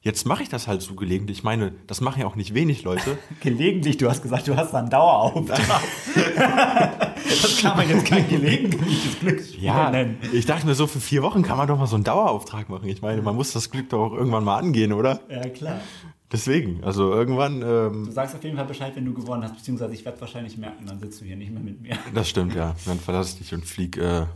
jetzt 0.00 0.26
mache 0.26 0.42
ich 0.42 0.48
das 0.48 0.68
halt 0.68 0.80
so 0.82 0.94
gelegentlich. 0.94 1.38
Ich 1.38 1.44
meine, 1.44 1.72
das 1.86 2.00
machen 2.00 2.20
ja 2.20 2.26
auch 2.26 2.36
nicht 2.36 2.54
wenig 2.54 2.82
Leute. 2.84 3.18
Gelegentlich, 3.40 3.96
du 3.96 4.08
hast 4.08 4.22
gesagt, 4.22 4.46
du 4.46 4.56
hast 4.56 4.72
da 4.72 4.78
einen 4.78 4.90
Dauerauftrag. 4.90 5.60
das 7.24 7.58
kann 7.60 7.76
man 7.76 7.88
jetzt 7.88 8.06
kein 8.06 8.28
gelegentliches 8.28 9.18
Glücksspiel 9.20 9.64
Ja, 9.64 9.90
nennen. 9.90 10.18
ich 10.32 10.46
dachte 10.46 10.66
mir 10.66 10.74
so, 10.74 10.86
für 10.86 11.00
vier 11.00 11.22
Wochen 11.22 11.42
kann 11.42 11.56
man 11.56 11.66
doch 11.68 11.78
mal 11.78 11.86
so 11.86 11.96
einen 11.96 12.04
Dauerauftrag 12.04 12.68
machen. 12.68 12.88
Ich 12.88 13.02
meine, 13.02 13.22
man 13.22 13.34
muss 13.34 13.52
das 13.52 13.70
Glück 13.70 13.88
doch 13.90 13.98
auch 14.10 14.12
irgendwann 14.12 14.44
mal 14.44 14.58
angehen, 14.58 14.92
oder? 14.92 15.20
Ja, 15.28 15.48
klar. 15.48 15.80
Deswegen, 16.30 16.84
also 16.84 17.10
irgendwann, 17.14 17.62
ähm, 17.62 18.04
Du 18.04 18.10
sagst 18.12 18.34
auf 18.36 18.44
jeden 18.44 18.56
Fall 18.56 18.66
Bescheid, 18.66 18.92
wenn 18.94 19.06
du 19.06 19.14
gewonnen 19.14 19.42
hast, 19.42 19.56
beziehungsweise 19.56 19.94
ich 19.94 20.04
werde 20.04 20.20
wahrscheinlich 20.20 20.58
merken, 20.58 20.84
dann 20.86 21.00
sitzt 21.00 21.20
du 21.22 21.24
hier 21.24 21.36
nicht 21.36 21.50
mehr 21.50 21.62
mit 21.62 21.80
mir. 21.80 21.96
das 22.14 22.28
stimmt, 22.28 22.54
ja. 22.54 22.74
Dann 22.84 22.98
verlasse 23.00 23.32
ich 23.32 23.38
dich 23.38 23.54
und 23.54 23.64
flieg 23.64 23.96
äh, 23.96 24.26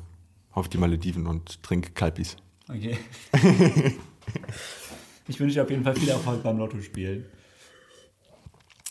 auf 0.52 0.68
die 0.68 0.78
Malediven 0.78 1.26
und 1.26 1.62
trink 1.62 1.94
Kalpis. 1.94 2.37
Okay. 2.68 2.97
ich 5.28 5.40
wünsche 5.40 5.54
dir 5.54 5.62
auf 5.62 5.71
jeden 5.71 5.85
Fall 5.85 5.94
viel 5.97 6.09
Erfolg 6.09 6.42
beim 6.42 6.59
Lottospielen. 6.59 7.25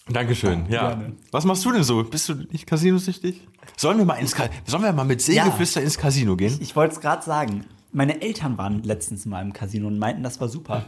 Dankeschön, 0.10 0.66
ja. 0.70 0.90
Gerne. 0.90 1.14
Was 1.32 1.46
machst 1.46 1.64
du 1.64 1.72
denn 1.72 1.84
so? 1.84 2.04
Bist 2.04 2.28
du 2.28 2.34
nicht 2.34 2.66
casinosüchtig? 2.66 3.48
Sollen 3.78 3.98
wir 3.98 4.06
mal 4.06 4.16
ins 4.16 4.36
Ka 4.36 4.50
Sollen 4.66 4.84
wir 4.84 4.92
mal 4.92 5.06
mit 5.06 5.22
Seegeflüster 5.22 5.82
ins 5.82 5.98
Casino 5.98 6.36
gehen? 6.36 6.58
Ich 6.60 6.76
wollte 6.76 6.96
es 6.96 7.02
gerade 7.02 7.24
sagen. 7.24 7.66
Meine 7.92 8.22
Eltern 8.22 8.58
waren 8.58 8.84
letztens 8.84 9.26
mal 9.26 9.42
im 9.42 9.54
Casino 9.54 9.88
und 9.88 10.00
meinten, 10.00 10.24
das 10.24 10.40
war 10.42 10.48
super. 10.48 10.86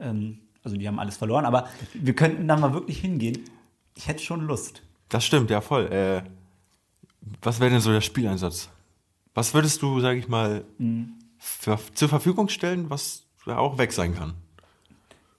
Ähm, 0.00 0.38
also 0.64 0.76
die 0.76 0.86
haben 0.86 0.98
alles 0.98 1.16
verloren, 1.16 1.44
aber 1.44 1.68
wir 1.94 2.14
könnten 2.14 2.48
da 2.48 2.56
mal 2.56 2.72
wirklich 2.72 3.00
hingehen. 3.00 3.38
Ich 3.94 4.08
hätte 4.08 4.22
schon 4.22 4.46
Lust. 4.46 4.82
Das 5.08 5.24
stimmt, 5.24 5.50
ja 5.50 5.60
voll. 5.60 5.86
Äh, 5.92 6.22
was 7.42 7.60
wäre 7.60 7.70
denn 7.70 7.80
so 7.80 7.92
der 7.92 8.00
Spieleinsatz? 8.00 8.70
Was 9.34 9.54
würdest 9.54 9.82
du, 9.82 10.00
sag 10.00 10.16
ich 10.16 10.28
mal, 10.28 10.64
für, 11.38 11.78
zur 11.94 12.08
Verfügung 12.08 12.48
stellen, 12.48 12.90
was 12.90 13.24
auch 13.46 13.78
weg 13.78 13.92
sein 13.92 14.14
kann? 14.14 14.34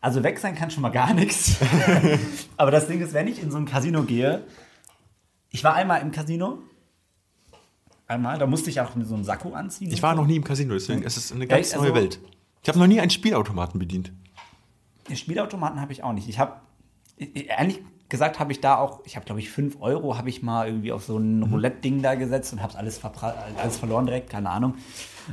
Also 0.01 0.23
weg 0.23 0.39
sein 0.39 0.55
kann 0.55 0.69
schon 0.71 0.81
mal 0.81 0.89
gar 0.89 1.13
nichts. 1.13 1.57
Aber 2.57 2.71
das 2.71 2.88
Ding 2.88 3.01
ist, 3.01 3.13
wenn 3.13 3.27
ich 3.27 3.41
in 3.41 3.51
so 3.51 3.57
ein 3.57 3.65
Casino 3.65 4.03
gehe, 4.03 4.43
ich 5.50 5.63
war 5.63 5.75
einmal 5.75 6.01
im 6.01 6.12
Casino. 6.12 6.59
Einmal, 8.07 8.38
da 8.38 8.45
musste 8.47 8.69
ich 8.69 8.81
auch 8.81 8.91
so 9.01 9.15
einen 9.15 9.23
Sakko 9.23 9.53
anziehen. 9.53 9.91
Ich 9.91 10.03
war 10.03 10.15
so. 10.15 10.21
noch 10.21 10.27
nie 10.27 10.35
im 10.35 10.43
Casino, 10.43 10.73
deswegen 10.73 11.03
es 11.03 11.15
ist 11.15 11.31
eine 11.31 11.45
Ja, 11.45 11.55
ganz 11.55 11.71
also- 11.73 11.85
neue 11.85 11.95
Welt. 11.95 12.19
Ich 12.62 12.69
habe 12.69 12.79
noch 12.79 12.88
nie 12.88 13.00
einen 13.00 13.09
Spielautomaten 13.12 13.79
bedient. 13.79 14.12
Den 15.09 15.17
Spielautomaten 15.17 15.81
habe 15.81 15.91
ich 15.91 16.03
auch 16.03 16.13
nicht. 16.13 16.29
Ich 16.29 16.39
habe, 16.39 16.62
ehrlich 17.17 17.81
gesagt, 18.13 18.39
habe 18.39 18.51
ich 18.51 18.62
da 18.62 18.77
auch, 18.77 19.01
ich 19.05 19.15
habe 19.15 19.25
glaube 19.25 19.41
ich 19.41 19.50
5 19.50 19.77
Euro, 19.82 20.17
habe 20.17 20.29
ich 20.29 20.41
mal 20.43 20.67
irgendwie 20.67 20.91
auf 20.91 21.03
so 21.03 21.17
ein 21.17 21.39
Mhm. 21.39 21.43
Roulette-Ding 21.51 22.01
da 22.03 22.13
gesetzt 22.15 22.53
und 22.53 22.62
habe 22.62 22.77
alles, 22.77 23.01
alles 23.58 23.77
verloren 23.77 24.05
direkt, 24.05 24.29
keine 24.29 24.50
Ahnung. 24.51 24.75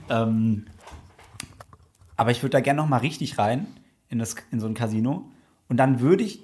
Ähm, 0.08 0.64
aber 2.16 2.30
ich 2.30 2.42
würde 2.42 2.50
da 2.52 2.60
gerne 2.60 2.80
noch 2.80 2.88
mal 2.88 2.96
richtig 2.98 3.38
rein 3.38 3.66
in, 4.08 4.18
das, 4.18 4.34
in 4.50 4.60
so 4.60 4.66
ein 4.66 4.74
Casino. 4.74 5.26
Und 5.68 5.76
dann 5.76 6.00
würde 6.00 6.24
ich, 6.24 6.40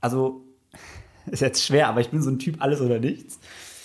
also, 0.00 0.42
ist 1.26 1.40
jetzt 1.40 1.62
schwer, 1.64 1.88
aber 1.88 2.00
ich 2.00 2.08
bin 2.10 2.22
so 2.22 2.30
ein 2.30 2.38
Typ 2.38 2.56
alles 2.62 2.80
oder 2.80 2.98
nichts. 2.98 3.38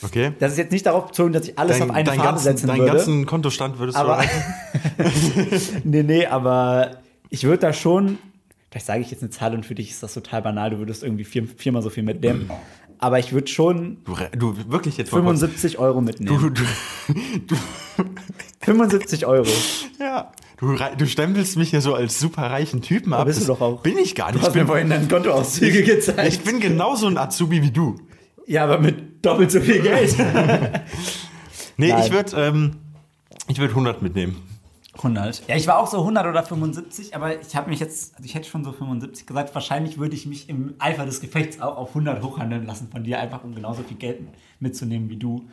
Okay? 0.04 0.32
Das 0.40 0.54
ist 0.54 0.58
jetzt 0.60 0.72
nicht 0.72 0.86
darauf 0.86 1.08
bezogen, 1.08 1.34
dass 1.34 1.48
ich 1.48 1.60
alles 1.60 1.82
auf 1.82 1.90
eine 1.90 2.06
Farbe 2.10 2.22
ganzen, 2.24 2.44
setzen 2.44 2.68
deinen 2.68 2.80
würde. 2.80 2.94
ganzen 2.94 3.26
Kontostand 3.26 3.80
würdest 3.80 3.98
Aber- 3.98 4.18
du 4.18 5.02
erreichen? 5.02 5.82
nee, 5.84 6.04
nee, 6.04 6.26
aber 6.26 6.98
ich 7.30 7.44
würde 7.44 7.58
da 7.60 7.74
schon, 7.74 8.18
vielleicht 8.70 8.86
sage 8.86 9.02
ich 9.02 9.12
jetzt 9.12 9.22
eine 9.22 9.30
Zahl 9.30 9.54
und 9.54 9.66
für 9.66 9.76
dich 9.76 9.92
ist 9.92 10.04
das 10.04 10.14
total 10.14 10.42
banal, 10.42 10.70
du 10.72 10.78
würdest 10.80 11.04
irgendwie 11.04 11.24
vier, 11.24 11.48
viermal 11.48 11.82
so 11.82 11.90
viel 11.90 12.04
mitnehmen. 12.04 12.50
Aber 13.00 13.20
ich 13.20 13.32
würde 13.32 13.48
schon 13.48 13.98
Du, 14.06 14.16
du 14.38 14.72
wirklich 14.72 14.98
jetzt 14.98 15.12
mal 15.12 15.22
kurz- 15.22 15.40
75 15.42 15.78
Euro 15.78 16.02
mitnehmen. 16.02 16.40
Du, 16.40 16.50
du, 16.50 16.64
du, 17.48 17.56
75 18.62 19.26
Euro. 19.28 19.48
ja, 20.00 20.32
du, 20.60 20.76
du 20.98 21.06
stempelst 21.08 21.58
mich 21.58 21.72
ja 21.72 21.82
so 21.82 21.94
als 21.94 22.20
super 22.20 22.44
reichen 22.44 22.82
Typen 22.82 23.14
ab. 23.14 23.26
bist 23.26 23.42
du 23.42 23.46
doch 23.46 23.62
auch. 23.62 23.82
Bin 23.84 23.98
ich 24.00 24.16
gar 24.16 24.32
nicht. 24.32 24.42
Du 24.42 24.48
hast 24.48 24.56
ich, 24.56 24.62
mir 24.62 24.68
vorhin 24.68 24.90
deine 24.90 25.08
Kontoauszüge 25.08 25.84
gezeigt. 25.84 26.28
ich 26.28 26.40
bin 26.42 26.60
genauso 26.60 27.06
ein 27.08 27.18
Azubi 27.18 27.62
wie 27.62 27.72
du. 27.72 27.98
ja, 28.48 28.64
aber 28.64 28.80
mit 28.80 29.24
doppelt 29.26 29.52
so 29.52 29.60
viel 29.62 29.82
Geld. 29.82 30.16
Nee, 31.80 31.90
Nein. 31.92 32.04
ich 32.04 32.12
würde 32.12 32.36
ähm, 32.42 32.72
ich 33.48 33.60
würd 33.60 33.70
100 33.70 34.02
mitnehmen. 34.02 34.36
100. 34.98 35.48
Ja, 35.48 35.56
ich 35.56 35.68
war 35.68 35.80
auch 35.80 35.88
so 35.88 36.00
100 36.00 36.26
oder 36.26 36.44
75, 36.44 37.16
aber 37.16 37.40
ich 37.40 37.56
habe 37.56 37.70
mich 37.70 37.80
jetzt, 37.80 38.16
also 38.16 38.26
ich 38.26 38.36
hätte 38.36 38.48
schon 38.50 38.64
so 38.64 38.72
75 38.72 39.26
gesagt, 39.26 39.54
wahrscheinlich 39.56 39.98
würde 39.98 40.16
ich 40.16 40.26
mich 40.26 40.50
im 40.50 40.76
Eifer 40.80 41.06
des 41.06 41.22
Gefechts 41.22 41.62
auch 41.62 41.78
auf 41.78 41.90
100 41.90 42.24
hochhandeln 42.24 42.66
lassen 42.66 42.90
von 42.90 43.04
dir, 43.04 43.20
einfach 43.20 43.44
um 43.44 43.56
genauso 43.56 43.84
viel 43.84 43.98
Geld 43.98 44.22
mitzunehmen 44.60 45.10
wie 45.10 45.18
du. 45.18 45.48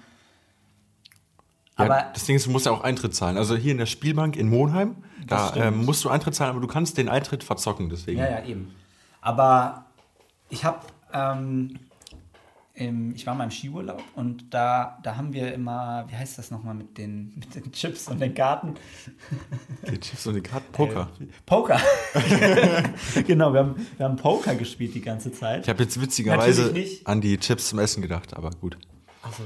Ja, 1.79 1.87
Aber 1.87 2.11
das 2.13 2.25
Ding 2.25 2.37
ist, 2.37 2.47
du 2.47 2.51
musst 2.51 2.67
ja 2.67 2.73
auch 2.73 2.83
Eintritt 2.83 3.15
zahlen. 3.15 3.37
Also 3.37 3.57
hier 3.57 3.73
in 3.73 3.79
der 3.79 3.87
Spielbank 3.87 4.37
in 4.37 4.49
Monheim, 4.49 4.97
da 5.27 5.55
ähm, 5.57 5.85
musst 5.85 6.05
du 6.05 6.09
Eintritt 6.09 6.35
zahlen, 6.35 6.51
aber 6.51 6.61
du 6.61 6.69
kannst 6.69 6.97
den 6.99 7.09
Eintritt 7.09 7.43
verzocken, 7.43 7.89
deswegen. 7.89 8.21
Ja, 8.21 8.31
ja, 8.31 8.45
eben. 8.45 8.75
Aber 9.21 9.87
ich 10.51 10.65
habe, 10.65 10.81
ähm, 11.13 11.79
im, 12.75 13.15
ich 13.15 13.25
war 13.27 13.37
mal 13.37 13.45
im 13.45 13.53
Skiurlaub 13.53 14.03
und 14.17 14.53
da, 14.53 14.99
da 15.05 15.17
haben 15.17 15.33
wir 15.33 15.55
immer, 15.55 16.05
wie 16.09 16.17
heißt 16.17 16.39
das 16.39 16.51
nochmal 16.51 16.75
mit 16.75 16.99
den, 16.99 17.33
mit 17.37 17.55
den 17.55 17.71
Chips 17.71 18.09
und 18.09 18.21
den 18.21 18.35
Karten? 18.35 18.75
Die 19.89 19.99
Chips 20.01 20.27
und 20.27 20.35
die 20.35 20.41
Karten. 20.41 20.73
Poker. 20.73 21.09
Äh, 21.21 21.27
Poker. 21.47 21.81
genau, 23.27 23.53
wir 23.53 23.61
haben, 23.61 23.87
wir 23.97 24.07
haben 24.07 24.17
Poker 24.17 24.57
gespielt 24.57 24.95
die 24.95 25.01
ganze 25.01 25.31
Zeit. 25.31 25.63
Ich 25.63 25.69
habe 25.69 25.85
jetzt 25.85 26.01
witzigerweise 26.01 26.75
an 27.05 27.21
die 27.21 27.39
Chips 27.39 27.69
zum 27.69 27.79
Essen 27.79 28.03
gedacht, 28.03 28.35
aber 28.35 28.51
gut. 28.51 28.77
Achso. 29.23 29.45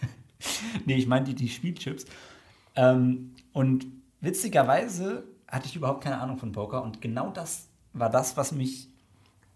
nee, 0.86 0.94
ich 0.94 1.06
meinte 1.06 1.34
die, 1.34 1.44
die 1.44 1.48
Spielchips. 1.50 2.06
Ähm, 2.74 3.34
und 3.52 3.86
witzigerweise 4.22 5.24
hatte 5.46 5.66
ich 5.66 5.76
überhaupt 5.76 6.02
keine 6.02 6.18
Ahnung 6.18 6.38
von 6.38 6.52
Poker 6.52 6.82
und 6.82 7.02
genau 7.02 7.30
das 7.30 7.68
war 7.92 8.08
das, 8.08 8.38
was 8.38 8.52
mich, 8.52 8.88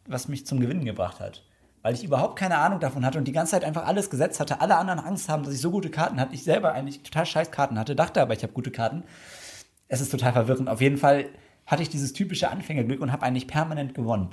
was 0.07 0.29
mich 0.29 0.44
zum 0.44 0.61
Gewinnen 0.61 0.85
gebracht 0.85 1.20
hat. 1.20 1.43
Weil 1.85 1.92
ich 1.92 2.03
überhaupt 2.03 2.38
keine 2.38 2.57
Ahnung 2.57 2.81
davon 2.81 3.05
hatte 3.05 3.18
und 3.18 3.29
die 3.29 3.33
ganze 3.33 3.51
Zeit 3.51 3.62
einfach 3.62 3.87
alles 3.87 4.09
gesetzt 4.09 4.40
hatte, 4.40 4.62
alle 4.62 4.77
anderen 4.77 5.01
Angst 5.01 5.29
haben, 5.29 5.42
dass 5.42 5.53
ich 5.53 5.61
so 5.61 5.70
gute 5.70 5.90
Karten 5.90 6.18
hatte. 6.18 6.35
Ich 6.35 6.42
selber 6.42 6.73
eigentlich 6.73 7.03
total 7.03 7.27
scheiß 7.27 7.51
Karten 7.51 7.79
hatte, 7.79 7.94
dachte 7.94 8.23
aber, 8.23 8.33
ich 8.33 8.42
habe 8.42 8.55
gute 8.55 8.70
Karten. 8.70 9.03
Es 9.87 10.01
ist 10.01 10.11
total 10.11 10.33
verwirrend. 10.33 10.70
Auf 10.70 10.81
jeden 10.81 10.97
Fall 10.97 11.27
hatte 11.66 11.83
ich 11.83 11.90
dieses 11.90 12.14
typische 12.14 12.51
Anfängerglück 12.51 13.03
und 13.03 13.12
habe 13.12 13.23
eigentlich 13.23 13.47
permanent 13.47 13.94
gewonnen. 13.94 14.31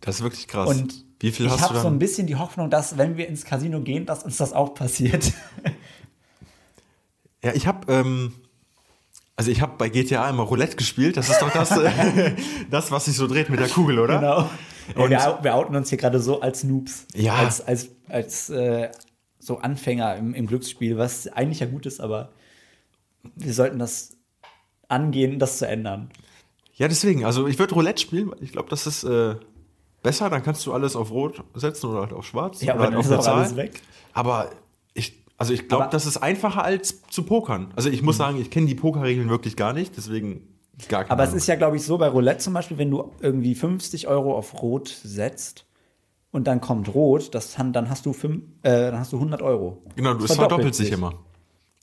Das 0.00 0.16
ist 0.16 0.22
wirklich 0.22 0.48
krass. 0.48 0.68
Und 0.68 1.04
Wie 1.20 1.30
viel 1.30 1.46
ich 1.46 1.52
hast 1.52 1.60
du 1.60 1.68
habe 1.68 1.78
so 1.78 1.86
ein 1.86 2.00
bisschen 2.00 2.26
die 2.26 2.34
Hoffnung, 2.34 2.68
dass 2.68 2.98
wenn 2.98 3.16
wir 3.16 3.28
ins 3.28 3.44
Casino 3.44 3.80
gehen, 3.80 4.04
dass 4.04 4.24
uns 4.24 4.36
das 4.36 4.52
auch 4.52 4.74
passiert. 4.74 5.32
Ja, 7.44 7.52
ich 7.54 7.66
habe, 7.66 7.92
ähm, 7.92 8.34
also 9.34 9.50
ich 9.50 9.62
habe 9.62 9.72
bei 9.76 9.88
GTA 9.88 10.30
immer 10.30 10.44
Roulette 10.44 10.76
gespielt. 10.76 11.16
Das 11.16 11.28
ist 11.28 11.42
doch 11.42 11.50
das, 11.50 11.70
das 12.70 12.92
was 12.92 13.06
sich 13.06 13.16
so 13.16 13.26
dreht 13.26 13.50
mit 13.50 13.58
der 13.58 13.68
Kugel, 13.68 13.98
oder? 13.98 14.20
Genau. 14.20 14.50
Und- 14.96 15.10
wir, 15.10 15.38
wir 15.42 15.54
outen 15.54 15.76
uns 15.76 15.88
hier 15.88 15.98
gerade 15.98 16.20
so 16.20 16.40
als 16.40 16.64
Noobs. 16.64 17.06
Ja. 17.14 17.34
Als, 17.36 17.60
als, 17.66 17.88
als 18.08 18.50
äh, 18.50 18.90
so 19.38 19.58
Anfänger 19.58 20.16
im, 20.16 20.34
im 20.34 20.46
Glücksspiel, 20.46 20.98
was 20.98 21.26
eigentlich 21.28 21.60
ja 21.60 21.66
gut 21.66 21.86
ist, 21.86 22.00
aber 22.00 22.30
wir 23.36 23.52
sollten 23.54 23.78
das 23.78 24.16
angehen, 24.88 25.38
das 25.38 25.58
zu 25.58 25.66
ändern. 25.66 26.10
Ja, 26.74 26.88
deswegen. 26.88 27.24
Also 27.24 27.46
ich 27.46 27.58
würde 27.58 27.74
Roulette 27.74 28.00
spielen. 28.02 28.30
Ich 28.40 28.52
glaube, 28.52 28.68
das 28.70 28.86
ist 28.86 29.04
äh, 29.04 29.36
besser. 30.02 30.30
Dann 30.30 30.42
kannst 30.42 30.66
du 30.66 30.72
alles 30.72 30.96
auf 30.96 31.10
Rot 31.10 31.42
setzen 31.54 31.86
oder 31.90 32.00
halt 32.00 32.12
auf 32.12 32.26
Schwarz. 32.26 32.62
Ja, 32.62 32.74
aber 32.74 32.84
halt 32.84 32.92
dann 32.92 32.98
auf 33.00 33.06
ist 33.06 33.12
auch 33.12 33.26
alles 33.36 33.56
weg. 33.56 33.80
Aber 34.12 34.50
ich, 34.94 35.22
also 35.38 35.52
ich 35.52 35.68
glaube, 35.68 35.88
das 35.90 36.06
ist 36.06 36.16
einfacher 36.18 36.64
als 36.64 37.02
zu 37.08 37.22
pokern. 37.24 37.72
Also 37.76 37.88
ich 37.90 38.00
Mhm. 38.00 38.06
muss 38.06 38.16
sagen, 38.16 38.40
ich 38.40 38.50
kenne 38.50 38.66
die 38.66 38.74
Pokerregeln 38.74 39.28
wirklich 39.28 39.56
gar 39.56 39.72
nicht. 39.72 39.96
Deswegen 39.96 40.48
gar 40.88 41.10
Aber 41.10 41.22
es 41.22 41.28
Ahnung. 41.30 41.38
ist 41.38 41.46
ja, 41.46 41.54
glaube 41.56 41.76
ich, 41.76 41.82
so 41.84 41.98
bei 41.98 42.08
Roulette 42.08 42.38
zum 42.38 42.54
Beispiel, 42.54 42.78
wenn 42.78 42.90
du 42.90 43.12
irgendwie 43.20 43.54
50 43.54 44.08
Euro 44.08 44.36
auf 44.36 44.62
Rot 44.62 44.88
setzt 45.02 45.66
und 46.30 46.46
dann 46.46 46.60
kommt 46.60 46.94
Rot, 46.94 47.34
das, 47.34 47.54
dann, 47.56 47.88
hast 47.88 48.06
du 48.06 48.12
fünf, 48.12 48.44
äh, 48.62 48.90
dann 48.90 48.98
hast 48.98 49.12
du 49.12 49.16
100 49.16 49.42
Euro. 49.42 49.82
Genau, 49.96 50.14
du, 50.14 50.20
Das 50.20 50.32
es 50.32 50.36
verdoppelt 50.36 50.74
sich 50.74 50.90
immer. 50.90 51.14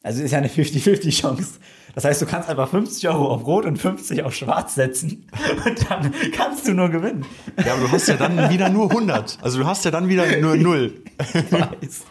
Also 0.02 0.24
ist 0.24 0.32
ja 0.32 0.38
eine 0.38 0.48
50-50-Chance. 0.48 1.60
Das 1.94 2.06
heißt, 2.06 2.22
du 2.22 2.26
kannst 2.26 2.48
einfach 2.48 2.70
50 2.70 3.10
Euro 3.10 3.30
auf 3.34 3.46
Rot 3.46 3.66
und 3.66 3.78
50 3.78 4.24
auf 4.24 4.34
Schwarz 4.34 4.76
setzen 4.76 5.28
und 5.66 5.90
dann 5.90 6.14
kannst 6.32 6.68
du 6.68 6.74
nur 6.74 6.90
gewinnen. 6.90 7.26
Ja, 7.66 7.74
aber 7.74 7.82
du 7.84 7.92
hast 7.92 8.08
ja 8.08 8.16
dann 8.16 8.50
wieder 8.50 8.70
nur 8.70 8.90
100. 8.90 9.40
Also 9.42 9.60
du 9.60 9.66
hast 9.66 9.84
ja 9.84 9.92
dann 9.92 10.08
wieder 10.08 10.38
nur 10.38 10.56
0. 10.56 10.94
Weiß. 11.50 12.04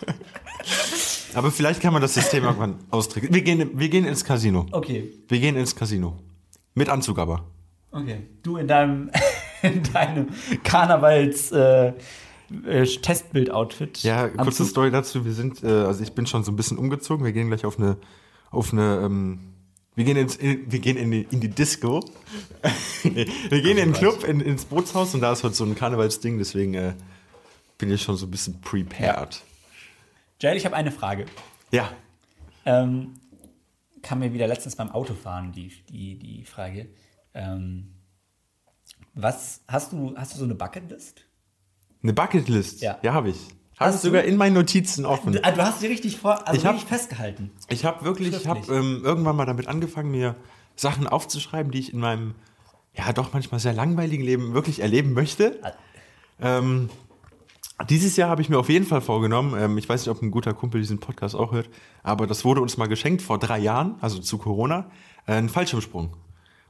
Aber 1.35 1.51
vielleicht 1.51 1.81
kann 1.81 1.93
man 1.93 2.03
das 2.03 2.15
System 2.15 2.45
irgendwann 2.45 2.75
austricksen. 2.91 3.35
Wir 3.35 3.43
gehen, 3.43 3.71
wir 3.79 3.89
gehen 3.89 4.05
ins 4.05 4.25
Casino. 4.25 4.67
Okay, 4.73 5.11
Wir 5.29 5.41
gehen 5.41 5.57
ins 5.57 5.75
Casino. 5.75 6.17
Mit 6.79 6.89
Anzug 6.89 7.19
aber. 7.19 7.45
okay. 7.91 8.23
Du 8.45 8.57
in 8.57 8.69
deinem, 8.69 9.11
in 9.63 9.83
deinem 9.93 10.29
Karnevals 10.63 11.51
äh, 11.51 11.89
äh, 11.89 12.85
Testbild-Outfit. 12.85 14.05
Ja, 14.05 14.29
kurze 14.29 14.41
Anzug. 14.41 14.69
Story 14.69 14.91
dazu. 14.93 15.25
Wir 15.25 15.33
sind, 15.33 15.65
äh, 15.65 15.67
also 15.67 16.05
ich 16.05 16.13
bin 16.13 16.27
schon 16.29 16.45
so 16.45 16.53
ein 16.53 16.57
bisschen 16.57 16.79
umgezogen. 16.79 17.25
Wir 17.25 17.33
gehen 17.33 17.49
gleich 17.49 17.65
auf 17.65 17.81
eine, 17.81 17.97
auf 18.53 18.73
eine, 18.73 19.01
ähm, 19.05 19.41
wir 19.97 20.05
gehen, 20.05 20.17
ins, 20.17 20.37
in, 20.37 20.71
wir 20.71 20.79
gehen 20.79 20.97
in, 20.97 21.11
die, 21.11 21.27
in 21.29 21.41
die 21.41 21.49
Disco. 21.49 21.99
nee, 23.03 23.27
wir 23.49 23.61
gehen 23.61 23.77
in 23.77 23.93
den 23.93 23.93
Club, 23.93 24.23
in, 24.23 24.39
ins 24.41 24.65
Bootshaus 24.65 25.13
und 25.15 25.21
da 25.21 25.33
ist 25.33 25.43
heute 25.43 25.57
so 25.57 25.65
ein 25.65 25.75
Karnevalsding, 25.75 26.39
deswegen 26.39 26.75
äh, 26.75 26.95
bin 27.77 27.91
ich 27.91 28.03
schon 28.03 28.17
so 28.17 28.27
ein 28.27 28.31
bisschen 28.31 28.61
prepared. 28.61 29.43
Jael, 30.41 30.57
ich 30.57 30.65
habe 30.65 30.77
eine 30.77 30.93
Frage. 30.93 31.27
Ja. 31.73 31.91
Ähm, 32.65 33.15
kam 34.03 34.21
mir 34.21 34.33
wieder 34.33 34.47
letztens 34.47 34.77
beim 34.77 34.91
Autofahren 34.91 35.53
die, 35.53 35.73
die, 35.89 36.19
die 36.19 36.45
Frage. 36.45 36.89
Ähm, 37.35 37.95
was 39.15 39.63
hast 39.69 39.93
du, 39.93 40.15
hast 40.17 40.35
du 40.35 40.39
so 40.39 40.45
eine 40.45 40.55
Bucketlist? 40.55 41.25
Eine 42.03 42.13
Bucketlist? 42.13 42.81
Ja. 42.81 42.99
Ja, 43.03 43.13
habe 43.13 43.31
ich. 43.31 43.37
Habe 43.37 43.91
ich 43.91 43.95
Hast 43.95 44.05
du? 44.05 44.09
sogar 44.09 44.25
in 44.25 44.37
meinen 44.37 44.55
Notizen 44.55 45.05
offen. 45.07 45.33
Du, 45.33 45.41
du 45.41 45.57
hast 45.59 45.81
sie 45.81 45.87
richtig 45.87 46.17
vor, 46.17 46.47
also 46.49 46.59
Ich 46.59 46.67
hab- 46.67 46.75
richtig 46.75 46.89
festgehalten. 46.89 47.51
Ich 47.69 47.85
habe 47.85 48.05
wirklich, 48.05 48.35
ich 48.35 48.47
habe 48.49 48.61
ähm, 48.75 49.03
irgendwann 49.05 49.37
mal 49.37 49.47
damit 49.47 49.69
angefangen, 49.69 50.11
mir 50.11 50.35
Sachen 50.75 51.07
aufzuschreiben, 51.07 51.71
die 51.73 51.79
ich 51.79 51.93
in 51.93 52.01
meinem, 52.01 52.35
ja 52.95 53.13
doch 53.13 53.33
manchmal 53.33 53.61
sehr 53.61 53.73
langweiligen 53.73 54.25
Leben 54.25 54.53
wirklich 54.55 54.81
erleben 54.81 55.13
möchte. 55.13 55.61
Ähm, 56.41 56.91
dieses 57.89 58.17
Jahr 58.17 58.29
habe 58.31 58.43
ich 58.43 58.49
mir 58.49 58.59
auf 58.59 58.69
jeden 58.69 58.85
Fall 58.87 59.01
vorgenommen, 59.01 59.55
ähm, 59.59 59.79
ich 59.79 59.89
weiß 59.89 60.05
nicht, 60.07 60.15
ob 60.15 60.23
ein 60.23 60.31
guter 60.31 60.55
Kumpel 60.55 60.81
diesen 60.81 60.99
Podcast 60.99 61.35
auch 61.35 61.53
hört, 61.53 61.69
aber 62.03 62.27
das 62.27 62.45
wurde 62.45 62.61
uns 62.61 62.77
mal 62.77 62.89
geschenkt 62.89 63.23
vor 63.23 63.39
drei 63.39 63.59
Jahren, 63.59 63.95
also 64.01 64.19
zu 64.19 64.39
Corona, 64.39 64.91
äh, 65.27 65.33
ein 65.35 65.49
Fallschirmsprung. 65.49 66.17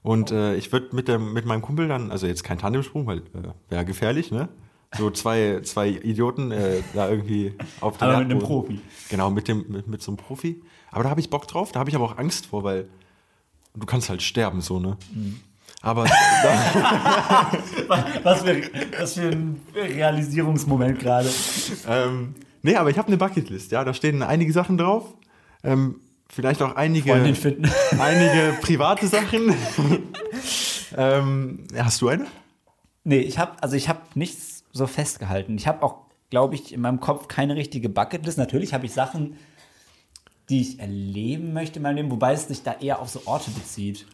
Und 0.03 0.31
äh, 0.31 0.55
ich 0.57 0.71
würde 0.73 0.94
mit, 0.94 1.09
dem- 1.09 1.33
mit 1.33 1.44
meinem 1.44 1.62
Kumpel 1.62 1.88
dann, 1.88 2.11
also 2.11 2.27
jetzt 2.27 2.44
kein 2.44 2.59
Tandemsprung, 2.59 3.07
weil 3.07 3.18
äh, 3.18 3.53
wäre 3.68 3.85
gefährlich, 3.85 4.31
ne? 4.31 4.49
So 4.97 5.11
zwei, 5.11 5.61
zwei 5.64 5.88
Idioten 5.90 6.51
äh, 6.51 6.81
da 6.94 7.11
irgendwie 7.11 7.53
auf 7.83 7.99
dem 7.99 8.09
Aber 8.09 8.18
mit 8.21 8.31
einem. 8.31 8.38
Profi. 8.38 8.81
Genau, 9.11 9.31
mit, 9.31 9.47
dem, 9.47 9.66
mit, 9.68 9.87
mit 9.87 10.01
so 10.01 10.11
einem 10.12 10.16
Profi. 10.16 10.62
Aber 10.90 11.05
da 11.05 11.11
habe 11.11 11.21
ich 11.21 11.29
Bock 11.29 11.47
drauf, 11.47 11.73
da 11.73 11.81
habe 11.81 11.90
ich 11.90 11.97
aber 11.97 12.07
auch 12.07 12.16
Angst 12.16 12.47
vor, 12.47 12.64
weil 12.64 12.88
du 13.75 13.85
kannst 13.85 14.09
halt 14.09 14.23
sterben, 14.23 14.62
so, 14.62 14.79
ne? 14.81 14.97
Mhm. 15.14 15.40
Aber 15.80 16.04
Was 18.22 18.42
für, 18.42 18.62
was 18.98 19.14
für 19.14 19.28
ein 19.28 19.60
Realisierungsmoment 19.74 20.98
gerade. 20.98 21.30
ähm, 21.88 22.34
nee, 22.62 22.74
aber 22.74 22.90
ich 22.90 22.98
habe 22.98 23.08
eine 23.08 23.16
Bucketlist, 23.16 23.70
ja, 23.70 23.84
da 23.84 23.94
stehen 23.94 24.22
einige 24.22 24.52
Sachen 24.52 24.76
drauf. 24.76 25.14
Ähm, 25.62 26.00
vielleicht 26.28 26.62
auch 26.62 26.74
einige, 26.74 27.12
einige 27.98 28.58
private 28.60 29.06
Sachen. 29.06 29.54
ähm, 30.96 31.64
hast 31.76 32.00
du 32.00 32.08
eine? 32.08 32.26
Nee, 33.04 33.20
ich 33.20 33.38
habe 33.38 33.52
also 33.62 33.76
ich 33.76 33.88
habe 33.88 34.00
nichts 34.14 34.64
so 34.72 34.86
festgehalten. 34.86 35.56
Ich 35.56 35.66
habe 35.66 35.82
auch, 35.82 36.06
glaube 36.30 36.56
ich, 36.56 36.72
in 36.72 36.80
meinem 36.80 37.00
Kopf 37.00 37.28
keine 37.28 37.56
richtige 37.56 37.88
Bucketlist. 37.88 38.36
Natürlich 38.36 38.74
habe 38.74 38.86
ich 38.86 38.92
Sachen, 38.92 39.36
die 40.50 40.60
ich 40.60 40.80
erleben 40.80 41.52
möchte 41.52 41.76
in 41.78 41.82
meinem 41.82 41.96
Leben, 41.96 42.10
wobei 42.10 42.32
es 42.32 42.48
sich 42.48 42.62
da 42.62 42.74
eher 42.80 43.00
auf 43.00 43.08
so 43.08 43.22
Orte 43.26 43.50
bezieht. 43.50 44.06